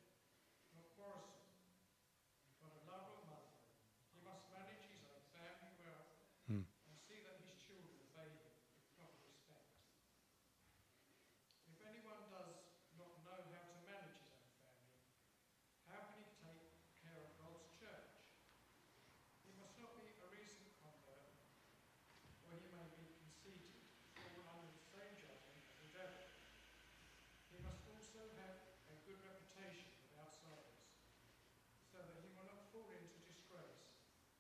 [0.77, 1.49] not quarrelsome,
[2.63, 3.57] but a lover of mother.
[4.15, 6.07] He must manage his own family well
[6.47, 6.63] Hmm.
[6.63, 9.67] and see that his children obey him with proper respect.
[11.71, 12.63] If anyone does
[12.95, 14.95] not know how to manage his own family,
[15.91, 16.63] how can he take
[17.03, 18.15] care of God's church?
[19.43, 21.35] He must not be a recent convert,
[22.47, 23.83] or he may be conceited,
[24.15, 26.23] fall under the same judgment as the devil.
[27.51, 28.55] He must also have
[28.91, 30.79] a good reputation with outsiders,
[31.91, 33.91] so that he will not fall into disgrace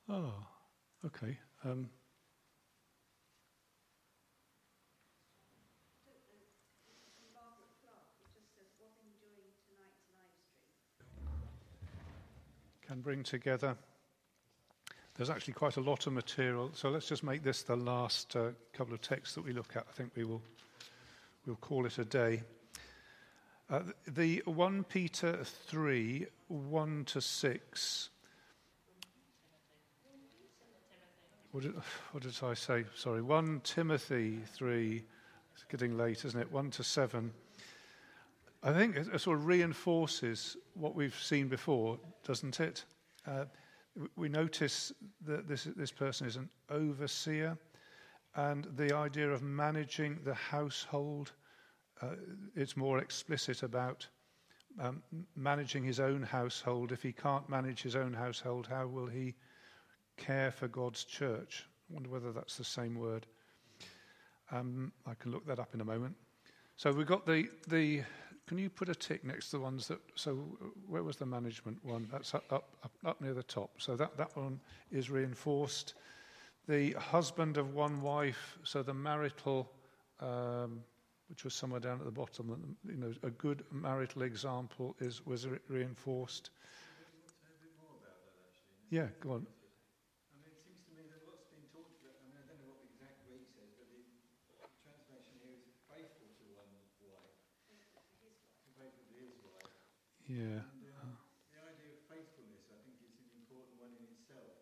[0.08, 0.32] Oh,
[1.04, 1.40] okay.
[1.64, 1.90] Um,
[12.88, 13.76] can bring together.
[15.16, 18.50] There's actually quite a lot of material, so let's just make this the last uh,
[18.74, 19.86] couple of texts that we look at.
[19.90, 20.42] I think we will
[21.46, 22.44] we'll call it a day.
[23.70, 28.10] Uh, the 1 Peter 3, 1 to 6.
[31.52, 31.74] What did,
[32.12, 32.84] what did I say?
[32.96, 35.02] Sorry, 1 Timothy 3.
[35.54, 36.52] It's getting late, isn't it?
[36.52, 37.32] 1 to 7.
[38.62, 42.84] I think it, sort of reinforces what we've seen before, doesn't it?
[43.26, 43.46] Uh,
[44.16, 44.92] we notice
[45.26, 47.58] that this, this person is an overseer,
[48.36, 51.32] and the idea of managing the household,
[52.02, 52.16] uh,
[52.56, 54.08] it's more explicit about
[54.80, 55.02] um,
[55.36, 56.92] managing his own household.
[56.92, 59.36] If he can't manage his own household, how will he
[60.18, 61.66] care for God's church?
[61.90, 63.26] I wonder whether that's the same word.
[64.52, 66.16] Um, I can look that up in a moment.
[66.76, 68.04] So we've got the, the
[68.48, 70.00] can you put a tick next to the ones that?
[70.16, 70.36] So
[70.88, 72.08] where was the management one?
[72.12, 73.72] That's up up, up, up near the top.
[73.78, 74.60] So that, that one
[74.92, 75.96] is reinforced.
[76.68, 78.58] The husband of one wife.
[78.64, 79.72] So the marital,
[80.20, 80.84] um,
[81.28, 82.78] which was somewhere down at the bottom.
[82.88, 86.52] You know, a good marital example is was re- reinforced.
[88.92, 89.42] Yeah, go on.
[89.42, 92.62] I mean, it seems to me that what's been talked about, I mean, I don't
[92.62, 94.06] know what the exact Greek says, but the
[94.86, 96.86] translation here is faithful to one wife.
[100.26, 100.66] Yeah.
[100.66, 101.14] And, um,
[101.54, 104.58] the idea of faithfulness, I think, is an important one in itself.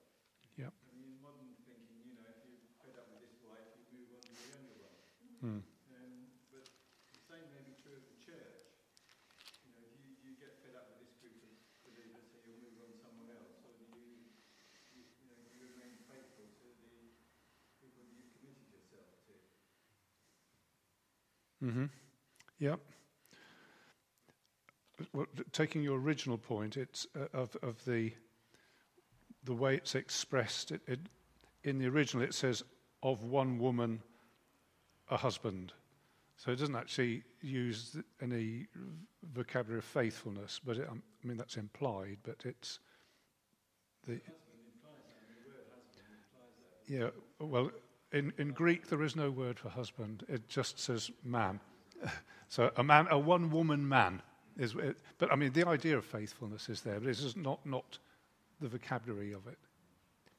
[0.59, 0.76] Yep.
[0.76, 3.88] I mean, in modern thinking, you know, if you're fed up with this wife, you
[3.95, 4.99] move on to the younger one.
[5.39, 5.61] Hmm.
[5.95, 6.68] Um, but
[7.16, 8.76] the same may be true of the church.
[9.64, 11.51] You know, you, you get fed up with this group of
[11.88, 14.36] believers, so you'll move on somewhere else, or do you,
[14.91, 16.91] you, you know, you remain faithful to the
[17.80, 19.34] people you've committed yourself to?
[21.64, 21.88] Mm-hmm.
[22.59, 22.80] Yep.
[25.11, 28.13] Well, taking your original point, it's uh, of of the
[29.43, 30.71] the way it's expressed.
[30.71, 30.99] It, it,
[31.63, 32.63] in the original, it says
[33.01, 34.01] of one woman,
[35.09, 35.73] a husband.
[36.37, 38.67] So it doesn't actually use any
[39.33, 42.17] vocabulary of faithfulness, but it, um, I mean that's implied.
[42.23, 42.79] But it's
[44.07, 44.21] the the
[46.87, 47.09] yeah.
[47.39, 47.71] Well,
[48.11, 50.23] in in Greek there is no word for husband.
[50.27, 51.59] It just says man.
[52.47, 54.21] so a man, a one woman man
[54.58, 54.76] is.
[54.76, 57.97] It, but I mean the idea of faithfulness is there, but it's just not not
[58.62, 59.58] the vocabulary of it.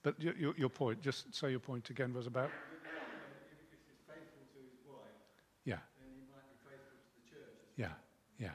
[0.02, 4.04] But your, your, your point, just say your point again, was about If, if he's
[4.06, 5.16] faithful to his wife,
[5.64, 7.96] yeah, then he might be faithful to the church as yeah,
[8.38, 8.52] yeah.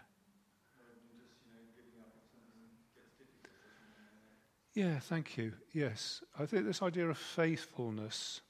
[0.77, 2.61] rather than just, you know, giving up if something
[2.93, 4.77] gets difficult or something like that.
[4.77, 5.53] Yeah, thank you.
[5.73, 8.41] Yes, I think this idea of faithfulness,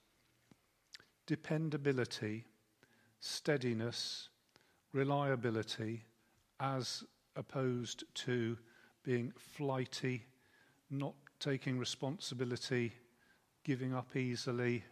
[1.26, 2.44] dependability,
[3.22, 4.28] steadiness,
[4.92, 6.04] reliability,
[6.60, 7.04] as
[7.36, 8.58] opposed to
[9.04, 10.26] being flighty,
[10.90, 12.94] not taking responsibility,
[13.64, 14.84] giving up easily,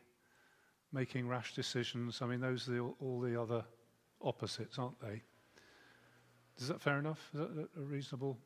[0.93, 2.21] making rash decisions.
[2.21, 3.63] I mean, those are the, all the other
[4.21, 5.21] opposites, aren't they?
[6.57, 7.29] Is that fair enough?
[7.33, 8.37] Is that a- a reasonable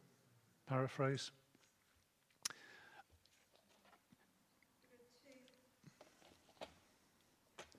[0.68, 1.32] paraphrase?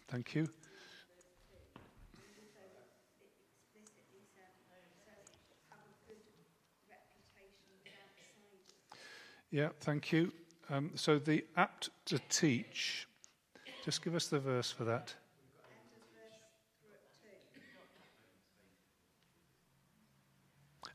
[0.09, 0.47] thank you.
[9.49, 10.31] Yeah, thank you.
[10.69, 13.07] Um, so the apt to teach,
[13.83, 15.13] just give us the verse for that.
[15.67, 16.37] End of verse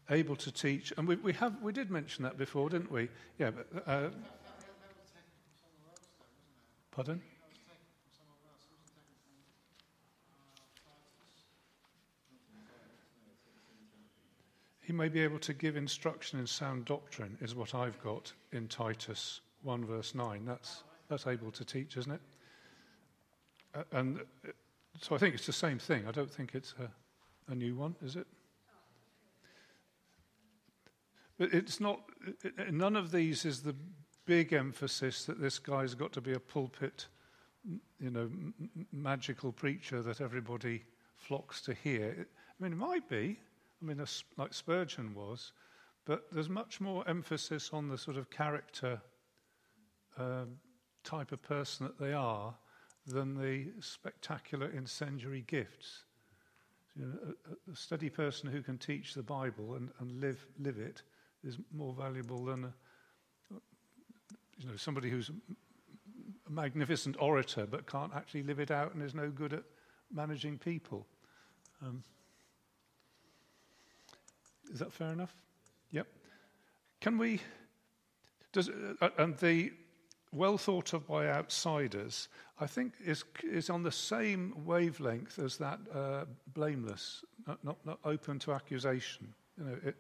[0.09, 0.15] two.
[0.15, 3.09] Able to teach, and we, we have we did mention that before, didn't we?
[3.39, 4.11] Yeah, but uh,
[6.93, 7.21] pardon.
[14.89, 18.69] He may be able to give instruction in sound doctrine, is what I've got in
[18.69, 20.47] Titus 1, verse 9.
[20.47, 22.21] That's, that's able to teach, isn't it?
[23.75, 24.51] Uh, and uh,
[24.99, 26.05] so I think it's the same thing.
[26.09, 28.27] I don't think it's a, a new one, is it?
[31.37, 32.01] But it's not,
[32.43, 33.77] it- it- none of these is the
[34.25, 37.09] big emphasis that this guy's got to be a pulpit,
[38.01, 38.55] you know, m-
[38.91, 40.83] magical preacher that everybody
[41.15, 42.27] flocks to hear.
[42.59, 43.39] I mean, it might be.
[43.81, 44.05] I mean,
[44.37, 45.53] like Spurgeon was,
[46.05, 49.01] but there's much more emphasis on the sort of character
[50.19, 50.57] um,
[51.05, 52.55] type of person that they are
[53.07, 56.05] than the spectacular incendiary gifts.
[56.97, 57.35] You know,
[57.69, 61.03] a, a steady person who can teach the Bible and, and live live it
[61.45, 62.75] is more valuable than a,
[64.59, 69.15] you know somebody who's a magnificent orator but can't actually live it out and is
[69.15, 69.63] no good at
[70.13, 71.07] managing people.
[71.83, 72.03] Um,
[74.73, 75.35] is that fair enough?
[75.91, 76.07] Yep.
[77.01, 77.41] Can we?
[78.53, 79.73] Does uh, and the
[80.33, 82.29] well thought of by outsiders,
[82.61, 87.99] I think, is is on the same wavelength as that uh, blameless, not, not not
[88.05, 89.35] open to accusation.
[89.57, 89.97] You know, it,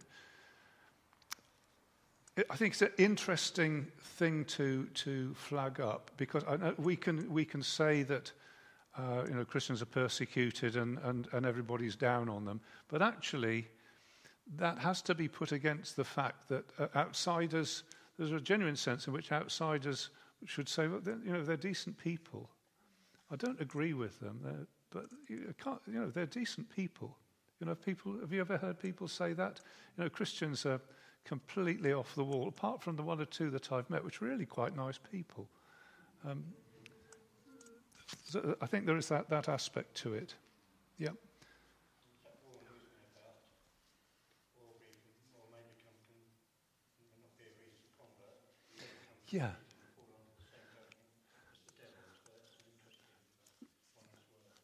[2.36, 6.44] it, I think it's an interesting thing to to flag up because
[6.78, 8.32] we can we can say that.
[8.96, 12.60] Uh, you know, Christians are persecuted and, and, and everybody's down on them.
[12.88, 13.68] But actually,
[14.56, 17.84] that has to be put against the fact that uh, outsiders,
[18.18, 20.10] there's a genuine sense in which outsiders
[20.46, 22.48] should say, well, you know, they're decent people.
[23.30, 27.16] I don't agree with them, but you can't, you know, they're decent people.
[27.60, 28.18] You know, people.
[28.20, 29.60] Have you ever heard people say that?
[29.96, 30.80] You know, Christians are
[31.24, 34.26] completely off the wall, apart from the one or two that I've met, which are
[34.26, 35.48] really quite nice people.
[36.24, 36.44] Um,
[38.24, 40.34] so I think there is that, that aspect to it.
[40.98, 41.10] Yeah.
[49.30, 49.50] Yeah.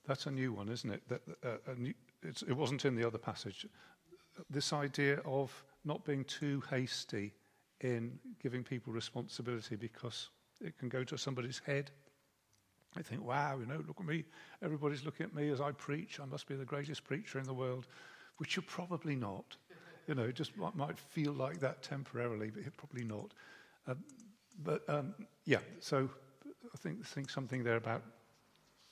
[0.07, 1.03] That's a new one, isn't it?
[1.09, 3.67] That, uh, new, it wasn't in the other passage.
[4.51, 7.35] This idea of not being too hasty
[7.81, 11.91] in giving people responsibility because it can go to somebody's head.
[12.97, 14.25] They think, wow, you know, look at me.
[14.63, 16.21] Everybody's looking at me as I preach.
[16.21, 17.87] I must be the greatest preacher in the world,
[18.39, 19.57] which you're probably not.
[20.07, 23.33] You know, it just might, feel like that temporarily, but probably not.
[23.87, 23.99] Um,
[24.63, 26.09] but um, yeah, so
[26.47, 28.03] I think, think something there about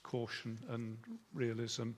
[0.02, 0.98] caution and
[1.34, 1.90] realism.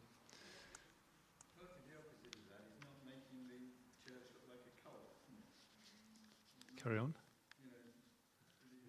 [1.57, 3.59] Carry the opposite of that is not making the
[4.05, 5.17] church look like a cult.
[5.27, 6.83] Isn't it?
[6.83, 7.15] Carry on.
[7.63, 7.81] You know,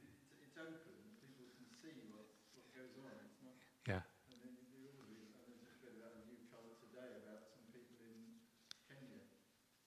[0.04, 0.96] it's, it's open.
[1.22, 3.12] People can see what, what goes on.
[3.24, 3.56] It's not.
[3.88, 4.04] Yeah.
[4.32, 5.32] And then you do all these.
[5.40, 8.40] I just read about a new cult today about some people in
[8.88, 9.24] Kenya.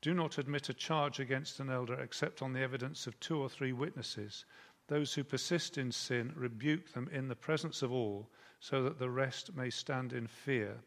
[0.00, 3.50] Do not admit a charge against an elder except on the evidence of two or
[3.50, 4.46] three witnesses.
[4.86, 8.30] Those who persist in sin, rebuke them in the presence of all,
[8.60, 10.78] so that the rest may stand in fear,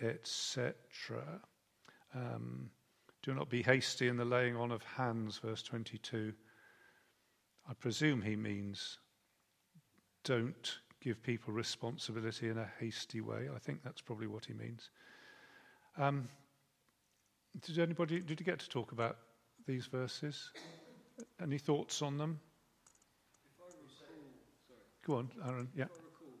[0.00, 0.72] etc.
[2.14, 2.70] Um,
[3.22, 6.32] do not be hasty in the laying on of hands, verse 22.
[7.68, 8.98] I presume he means
[10.24, 13.48] don't give people responsibility in a hasty way.
[13.54, 14.90] I think that's probably what he means.
[15.96, 16.28] Um,
[17.60, 19.18] did anybody, did you get to talk about
[19.66, 20.50] these verses?
[21.40, 22.40] Any thoughts on them?
[23.44, 24.32] If I recall,
[24.66, 24.88] sorry.
[25.04, 25.68] Go on, Aaron.
[25.76, 25.92] Yeah.
[25.92, 26.38] If I recall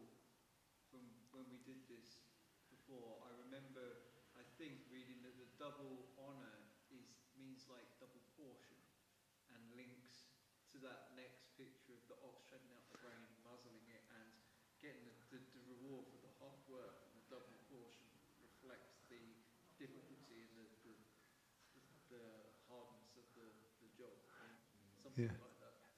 [0.88, 1.04] from
[1.36, 2.22] when we did this
[2.72, 3.84] before, I remember,
[4.34, 6.56] I think, reading that the double honour
[6.90, 7.06] is
[7.36, 8.80] means like double portion,
[9.52, 10.32] and links
[10.72, 14.28] to that next picture of the ox treading out the grain, muzzling it, and
[14.80, 17.04] getting the, the, the reward for the hard work.
[17.04, 18.08] And the double portion
[18.40, 19.20] reflects the
[19.76, 20.94] difficulty and the the,
[22.08, 22.24] the
[22.70, 23.48] hardness of the,
[23.82, 24.14] the job.
[24.32, 25.26] Something Yeah.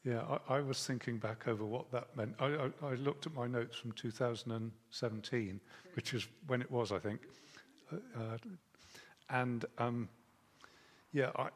[0.05, 2.35] Yeah, I, I was thinking back over what that meant.
[2.39, 5.61] I, I, I looked at my notes from 2017,
[5.95, 7.21] which is when it was, I think.
[7.91, 8.37] Uh, uh,
[9.31, 10.09] and um,
[11.13, 11.49] yeah, I,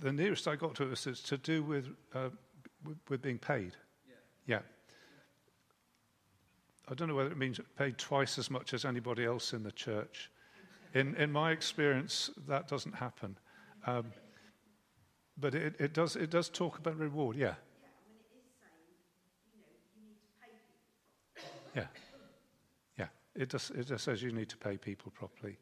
[0.00, 2.28] the nearest I got to this is to do with, uh,
[2.84, 3.74] with, with being paid.
[4.46, 4.58] Yeah.
[4.58, 4.60] Yeah.
[6.90, 9.72] I don't know whether it means paid twice as much as anybody else in the
[9.72, 10.30] church.
[10.92, 13.38] In, in my experience, that doesn't happen.
[13.86, 14.12] Um,
[15.38, 17.46] but it, it, does, it does talk about reward, yeah.
[17.46, 18.86] Yeah, I mean, it is saying,
[19.52, 21.74] you know, you need to pay people.
[21.74, 21.88] Yeah.
[22.98, 23.08] Yeah.
[23.34, 25.58] It just, it just says you need to pay people properly.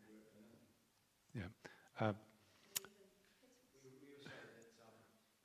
[1.35, 1.49] Yeah.
[2.01, 2.17] Um,
[3.81, 4.93] We, we were saying that um,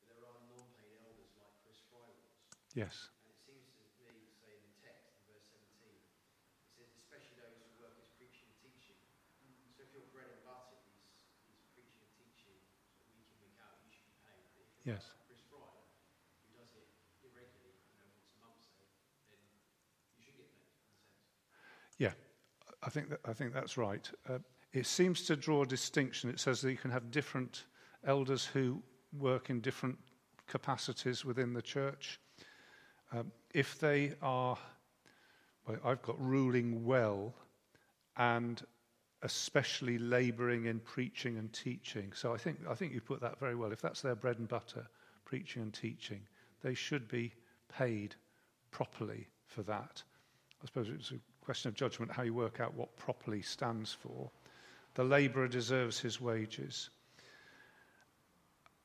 [0.04, 2.28] there are non-paid elders like Chris Fry was,
[2.76, 3.08] yes.
[3.24, 6.04] and it seems to me, say in the text, in verse 17, it
[6.76, 9.00] says, especially those who work as preaching and teaching.
[9.80, 11.00] So if your bread and butter is,
[11.48, 12.60] is preaching and teaching
[12.92, 14.44] sort of week in, week out, you should be paid.
[14.52, 14.77] But if you're Yes.
[14.77, 14.77] like Chris Fry, who does it irregularly, you know, once a month, say, then you
[14.77, 15.12] should get paid, in a sense.
[21.98, 22.12] Yeah.
[22.84, 24.10] I think, that, I think that's right.
[24.30, 24.38] Uh,
[24.72, 26.30] it seems to draw a distinction.
[26.30, 27.66] It says that you can have different
[28.06, 28.82] elders who
[29.18, 29.98] work in different
[30.48, 32.20] capacities within the church.
[33.12, 34.58] Um, if they are,
[35.68, 37.34] well, I've got ruling well
[38.16, 38.62] and
[39.24, 42.12] especially labouring in preaching and teaching.
[42.14, 43.72] So I think, I think you put that very well.
[43.72, 44.86] If that's their bread and butter,
[45.26, 46.22] preaching and teaching,
[46.62, 47.34] they should be
[47.70, 48.16] paid
[48.72, 50.04] properly for that.
[50.62, 54.30] I suppose it's a question of judgment how you work out what properly stands for.
[54.96, 56.90] The labourer deserves his wages.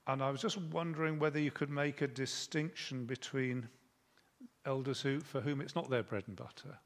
[0.07, 3.69] And I was just wondering whether you could make a distinction between
[4.67, 6.79] elders who, for whom it's not their bread and butter.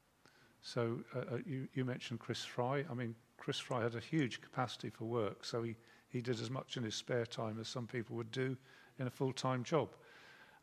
[0.67, 2.83] So uh, uh, you, you mentioned Chris Fry.
[2.91, 5.77] I mean, Chris Fry had a huge capacity for work, so he,
[6.09, 8.57] he did as much in his spare time as some people would do
[8.99, 9.87] in a full time job.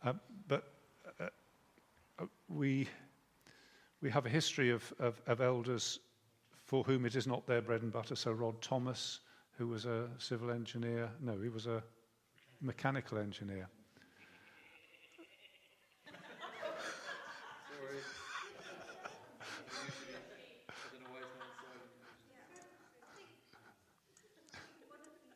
[0.05, 0.12] Uh,
[0.46, 0.74] but
[1.20, 1.28] uh,
[2.18, 2.86] uh, we,
[4.02, 6.00] we have a history of, of, of elders
[6.66, 8.14] for whom it is not their bread and butter.
[8.14, 9.20] So Rod Thomas,
[9.57, 11.82] who was a civil engineer, no, he was a
[12.61, 13.68] mechanical engineer.
[17.70, 18.00] Sorry.
[19.84, 21.92] Usually, I don't know why it's not silent.
[24.88, 25.34] One of the,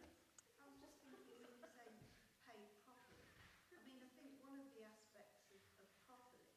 [0.59, 1.89] I was just thinking when you say
[2.49, 3.29] pay properly.
[3.75, 6.49] I mean, I think one of the aspects of, of properly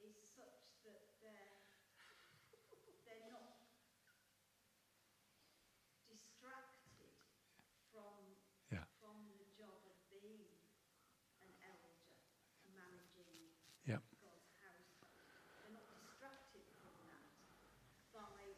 [0.00, 1.52] is such that they're,
[3.04, 3.60] they're not
[6.08, 7.12] distracted
[7.92, 8.16] from,
[8.72, 8.86] Yeah.
[9.02, 10.48] from the job of being
[11.42, 11.94] an elder
[12.72, 13.52] managing
[13.84, 14.00] Yeah.
[14.24, 15.12] God's household.
[15.60, 17.20] They're not distracted from that
[18.16, 18.48] by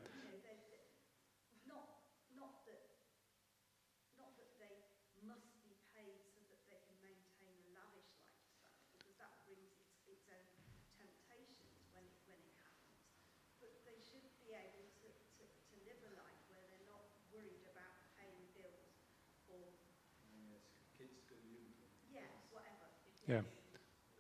[23.29, 23.41] Yeah.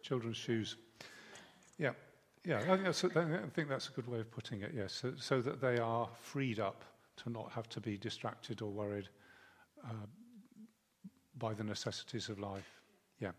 [0.02, 0.74] Children's shoes.
[1.78, 1.92] Yeah.
[2.46, 4.92] Yeah, I think that's I think that's a good way of putting it, yes.
[4.92, 6.84] So, so that they are freed up
[7.16, 9.08] to not have to be distracted or worried
[9.84, 10.06] uh,
[11.38, 12.80] by the necessities of life.
[13.18, 13.32] Yeah.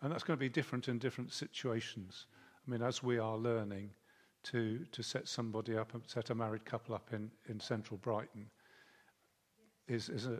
[0.00, 2.26] And that's going to be different in different situations.
[2.66, 3.90] I mean, as we are learning
[4.44, 8.46] to, to set somebody up, set a married couple up in, in central Brighton,
[9.88, 10.38] is, is a,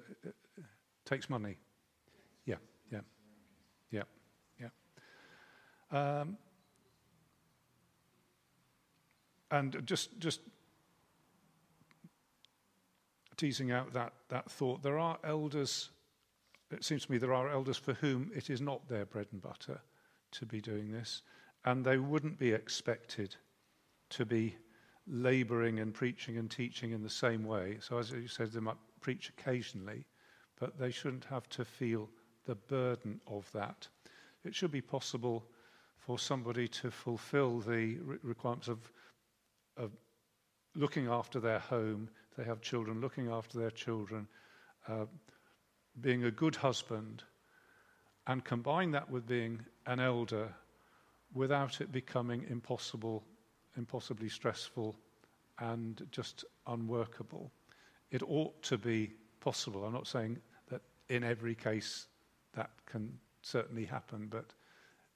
[1.04, 1.58] takes money.
[2.46, 2.56] Yeah,
[2.90, 3.00] yeah,
[3.90, 4.04] yeah,
[4.58, 4.68] yeah.
[6.20, 6.38] Um,
[9.52, 10.40] and just just
[13.36, 15.90] teasing out that, that thought, there are elders,
[16.70, 19.42] it seems to me there are elders for whom it is not their bread and
[19.42, 19.80] butter
[20.30, 21.22] to be doing this,
[21.64, 23.34] and they wouldn't be expected
[24.10, 24.54] to be
[25.08, 27.78] labouring and preaching and teaching in the same way.
[27.80, 30.06] So, as you said, they might preach occasionally,
[30.60, 32.08] but they shouldn't have to feel
[32.46, 33.88] the burden of that.
[34.44, 35.44] It should be possible
[35.96, 38.92] for somebody to fulfill the requirements of,
[39.76, 39.90] of
[40.74, 44.26] looking after their home, they have children, looking after their children,
[44.88, 45.06] uh,
[46.00, 47.22] being a good husband,
[48.26, 50.48] and combine that with being an elder
[51.34, 53.22] without it becoming impossible,
[53.76, 54.94] impossibly stressful,
[55.58, 57.50] and just unworkable.
[58.10, 59.84] It ought to be possible.
[59.84, 62.06] I'm not saying that in every case
[62.54, 64.52] that can certainly happen, but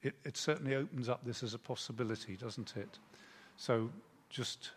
[0.03, 2.99] it, it certainly opens up this as a possibility, doesn't it?
[3.57, 3.91] So
[4.37, 4.71] just,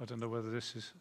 [0.00, 0.92] I don't know whether this is,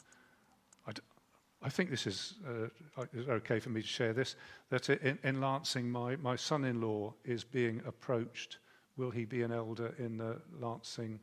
[1.66, 4.36] I, think this is, uh, okay for me to share this,
[4.70, 8.60] that in, in Lancing, my, my son-in-law is being approached.
[8.98, 11.20] Will he be an elder in the Lancing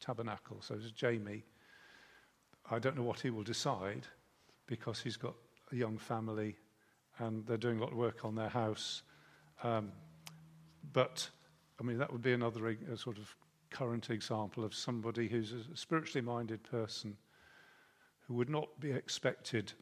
[0.00, 0.58] Tabernacle?
[0.60, 1.44] So it's Jamie.
[2.70, 4.06] I don't know what he will decide
[4.66, 5.34] because he's got
[5.72, 6.56] a young family
[7.20, 9.02] and they're doing a lot of work on their house.
[9.62, 9.92] Um,
[10.92, 11.30] but,
[11.80, 13.34] I mean, that would be another a sort of
[13.70, 17.16] current example of somebody who's a spiritually minded person
[18.26, 19.72] who would not be expected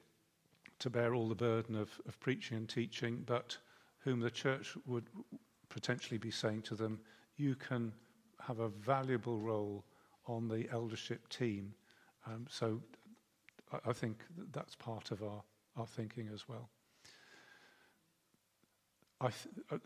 [0.78, 3.56] to bear all the burden of, of preaching and teaching, but
[4.00, 5.04] whom the church would
[5.68, 6.98] potentially be saying to them,
[7.36, 7.92] you can
[8.40, 9.84] have a valuable role
[10.26, 11.74] on the eldership team.
[12.26, 12.80] Um, so
[13.72, 14.18] I, I think
[14.52, 15.42] that's part of our,
[15.76, 16.68] our thinking as well.
[19.22, 19.30] I,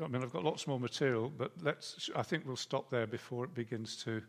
[0.03, 2.09] I mean, I've got lots more material, but let's.
[2.17, 4.23] I think we'll stop there before it begins to,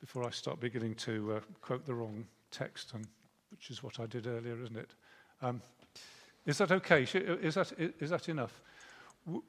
[0.00, 3.06] before I start beginning to uh, quote the wrong text, and
[3.50, 4.90] which is what I did earlier, isn't it?
[5.42, 5.62] Um,
[6.44, 7.04] is that okay?
[7.04, 8.60] Is that is that enough?
[9.26, 9.40] We-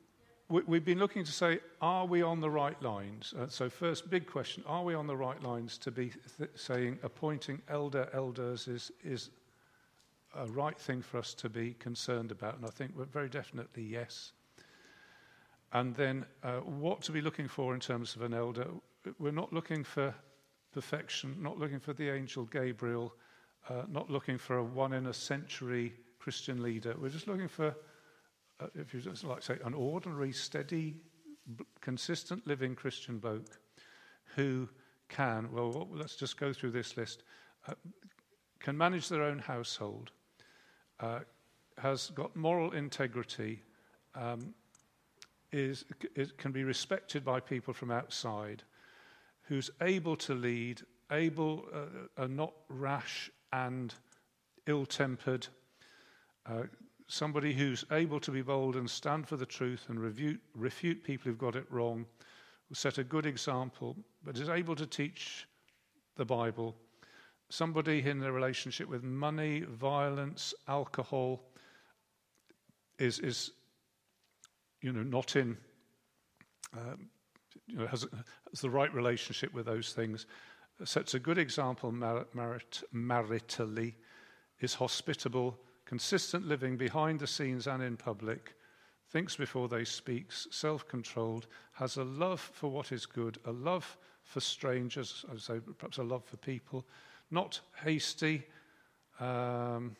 [0.49, 3.33] We've been looking to say, are we on the right lines?
[3.35, 6.99] Uh, so, first, big question: Are we on the right lines to be th- saying
[7.01, 9.31] appointing elder elders is is
[10.35, 12.57] a right thing for us to be concerned about?
[12.57, 14.33] And I think we're very definitely yes.
[15.74, 18.67] And then, uh, what to be looking for in terms of an elder?
[19.17, 20.13] We're not looking for
[20.71, 23.13] perfection, not looking for the angel Gabriel,
[23.69, 26.95] uh, not looking for a one in a century Christian leader.
[26.97, 27.76] We're just looking for,
[28.59, 30.95] uh, if you just like say, an ordinary, steady,
[31.55, 33.59] b- consistent living Christian bloke
[34.36, 34.69] who
[35.09, 37.24] can, well, let's just go through this list,
[37.67, 37.74] uh,
[38.59, 40.11] can manage their own household,
[40.99, 41.19] uh,
[41.78, 43.63] has got moral integrity,
[44.15, 44.53] um,
[45.54, 45.86] is,
[46.16, 48.64] is, can be respected by people from outside,
[49.43, 50.82] who's able to lead,
[51.12, 51.66] able,
[52.18, 53.93] uh, not rash and
[54.68, 55.47] ill tempered,
[56.45, 56.64] Uh,
[57.08, 61.30] somebody who's able to be bold and stand for the truth and refute, refute people
[61.30, 62.06] who've got it wrong,
[62.74, 65.47] set a good example, but is able to teach
[66.18, 66.76] the Bible.
[67.49, 71.39] Somebody in a relationship with money, violence, alcohol
[72.97, 73.51] is, is
[74.84, 75.57] you know, not in,
[76.77, 77.09] um,
[77.67, 78.05] you know, has,
[78.51, 80.27] has the right relationship with those things,
[80.84, 83.93] sets a good example marit, maritally,
[84.59, 88.55] is hospitable, consistent living behind the scenes and in public,
[89.09, 94.41] thinks before they speaks, self-controlled, has a love for what is good, a love for
[94.41, 96.86] strangers, I would say perhaps a love for people,
[97.31, 98.43] not hasty.
[99.19, 99.95] Um,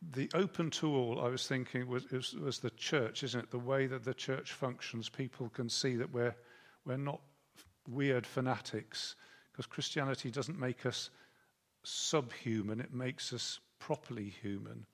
[0.00, 3.50] the open to all, I was thinking, was, was, was, the church, isn't it?
[3.50, 6.34] The way that the church functions, people can see that we're,
[6.84, 7.20] we're not
[7.88, 9.16] weird fanatics,
[9.50, 11.10] because Christianity doesn't make us
[11.82, 14.86] subhuman, it makes us properly human.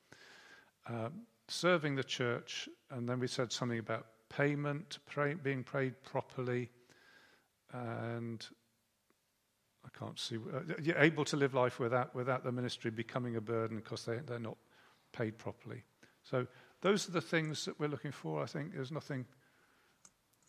[0.88, 1.10] Uh,
[1.48, 6.70] serving the church, and then we said something about payment, pray, being paid properly,
[7.72, 8.46] and
[9.84, 13.40] I can't see, uh, you're able to live life without, without the ministry becoming a
[13.40, 14.56] burden because they, they're not
[15.14, 15.82] paid properly.
[16.22, 16.46] So
[16.82, 18.42] those are the things that we're looking for.
[18.42, 19.24] I think there's nothing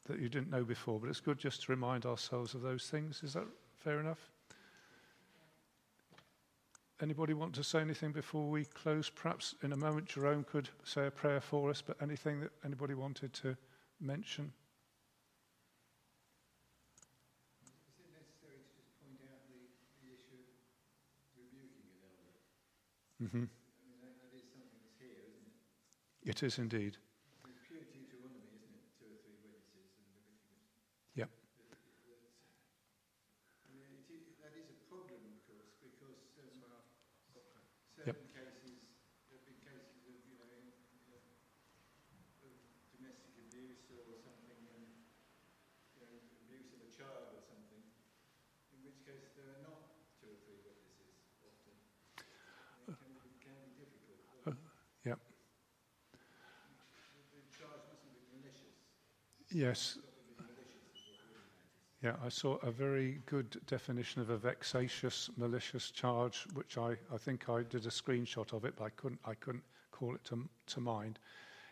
[0.07, 3.21] that you didn't know before, but it's good just to remind ourselves of those things.
[3.23, 3.45] Is that
[3.77, 4.29] fair enough?
[7.01, 9.09] Anybody want to say anything before we close?
[9.09, 12.93] Perhaps in a moment Jerome could say a prayer for us, but anything that anybody
[12.93, 13.55] wanted to
[13.99, 14.51] mention?
[23.19, 23.64] Is
[26.25, 26.97] It is indeed.
[27.45, 28.81] It's pure Deuteronomy, isn't it?
[28.97, 30.57] Two or three witnesses and Leviticus.
[31.13, 31.29] Yep.
[31.29, 31.93] That, that's,
[33.61, 36.65] I mean, it is, that is a problem, of course, because um,
[37.93, 38.89] certain cases,
[39.29, 40.65] there have been cases of, you know,
[41.13, 41.29] uh,
[42.49, 42.57] of
[42.97, 44.81] domestic abuse or something, and
[45.93, 46.09] you know,
[46.41, 47.85] abuse of a child or something,
[48.73, 51.77] in which case there are not two or three witnesses often.
[52.89, 54.25] And It can be, can be difficult.
[54.49, 54.57] Uh,
[55.05, 55.21] yep.
[55.21, 55.29] The,
[57.31, 58.75] the charge mustn't be malicious.
[58.75, 58.75] Yes.
[58.75, 59.97] It's got to be malicious is what really matters.
[62.03, 67.17] Yeah, I saw a very good definition of a vexatious, malicious charge, which I, I
[67.17, 70.47] think I did a screenshot of it, but I couldn't, I couldn't call it to,
[70.67, 71.19] to mind.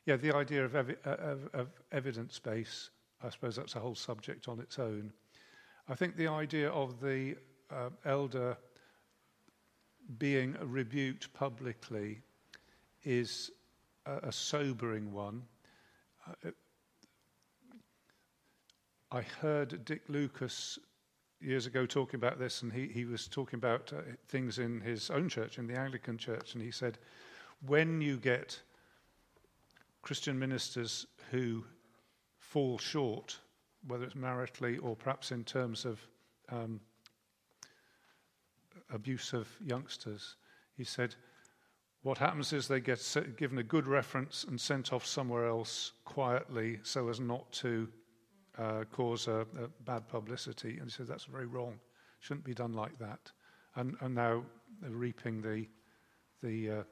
[0.05, 2.89] Yeah, the idea of, evi- uh, of, of evidence base,
[3.23, 5.13] I suppose that's a whole subject on its own.
[5.87, 7.35] I think the idea of the
[7.69, 8.57] uh, elder
[10.17, 12.21] being rebuked publicly
[13.03, 13.51] is
[14.05, 15.43] a, a sobering one.
[16.27, 16.49] Uh,
[19.13, 20.79] I heard Dick Lucas
[21.39, 25.11] years ago talking about this, and he, he was talking about uh, things in his
[25.11, 26.97] own church, in the Anglican church, and he said,
[27.67, 28.59] when you get
[30.01, 31.63] Christian ministers who
[32.39, 33.37] fall short,
[33.85, 36.01] whether it's maritally or perhaps in terms of
[36.49, 36.79] um,
[38.91, 40.37] abuse of youngsters,
[40.75, 41.13] he said,
[42.01, 46.79] what happens is they get given a good reference and sent off somewhere else quietly
[46.81, 47.87] so as not to
[48.57, 50.77] uh, cause a, a bad publicity.
[50.77, 51.79] And he said that's very wrong.
[52.19, 53.31] Shouldn't be done like that.
[53.75, 54.43] And, and now
[54.81, 55.67] they're reaping the,
[56.41, 56.83] the uh,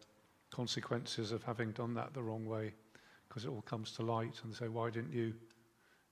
[0.49, 2.73] consequences of having done that the wrong way
[3.27, 5.33] because it all comes to light and they say, why didn't you,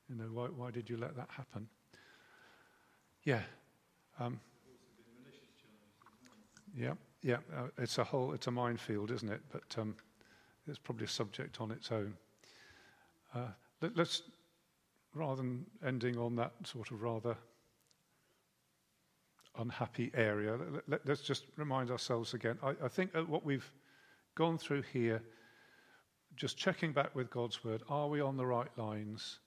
[0.10, 1.68] you know, why, why did you let that happen?
[3.24, 3.42] Yeah.
[4.20, 4.40] Um,
[6.78, 7.38] yeah, yeah.
[7.56, 9.42] Uh, it's a whole, it's a minefield, isn't it?
[9.52, 9.96] But um,
[10.68, 12.14] it's probably a subject on its own.
[13.36, 13.48] Uh,
[13.82, 14.22] let, let's
[15.14, 17.36] rather than ending on that sort of rather
[19.58, 20.58] unhappy area,
[20.88, 22.58] let, us just remind ourselves again.
[22.64, 23.70] I, I think what we've
[24.36, 25.22] gone through here,
[26.36, 29.40] just checking back with God's word, are we on the right lines?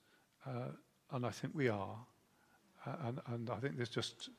[0.45, 0.69] Uh,
[1.11, 1.97] and I think we are.
[2.85, 4.29] Uh, and, and I think this just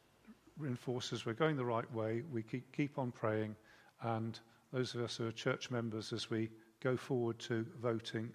[0.58, 2.22] reinforces we're going the right way.
[2.30, 3.56] We keep, keep on praying.
[4.02, 4.38] And
[4.72, 8.32] those of us who are church members, as we go forward to voting,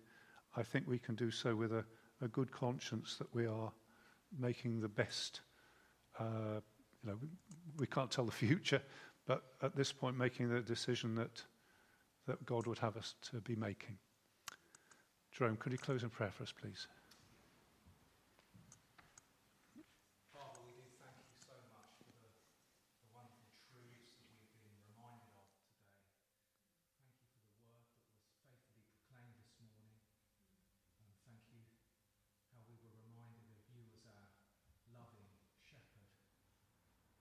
[0.56, 1.86] I think we can do so with a
[2.22, 3.72] a good conscience that we are
[4.38, 5.42] making the best.
[6.20, 6.62] Uh,
[7.04, 7.18] you know,
[7.78, 8.82] we, can't tell the future,
[9.26, 11.44] but at this point, making the decision that
[12.30, 13.98] that God would have us to be making.
[15.34, 16.86] Jerome, could you close in prayer for us, please?
[20.30, 22.30] Father, we do thank you so much for the,
[23.02, 26.06] the wonderful truths that we've been reminded of today.
[27.02, 28.14] Thank you for the word that was
[28.46, 29.98] faithfully proclaimed this morning.
[31.02, 31.66] And thank you
[32.54, 34.30] how we were reminded of you as our
[34.94, 35.34] loving
[35.66, 36.14] shepherd.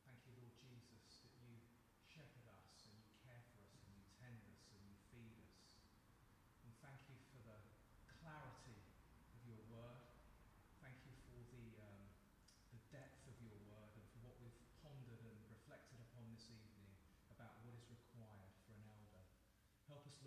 [0.04, 1.64] Thank you, Lord Jesus, that you
[2.12, 5.48] shepherd us and you care for us and you tend us and you feed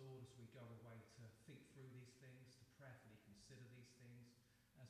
[0.02, 4.34] Lord, as we go away to think through these things, to prayerfully consider these things,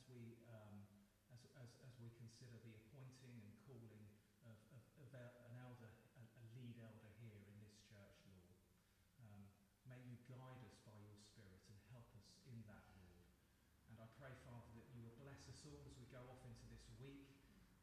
[0.03, 0.83] as we, um,
[1.31, 4.03] as, as, as we consider the appointing and calling
[4.43, 5.87] of, of, of an elder,
[6.19, 8.51] a, lead elder here in this church, Lord.
[9.23, 9.47] Um,
[9.87, 13.23] may you guide us by your Spirit and help us in that, Lord.
[13.87, 16.67] And I pray, Father, that you will bless us all as we go off into
[16.67, 17.31] this week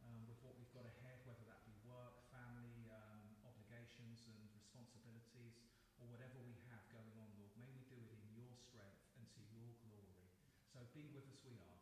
[0.04, 5.56] um, with what we've got ahead, whether that be work, family, um, obligations and responsibilities,
[5.96, 7.56] or whatever we have going on, Lord.
[7.56, 10.28] May we do it in your strength and to your glory.
[10.68, 11.79] So be with us, we ask.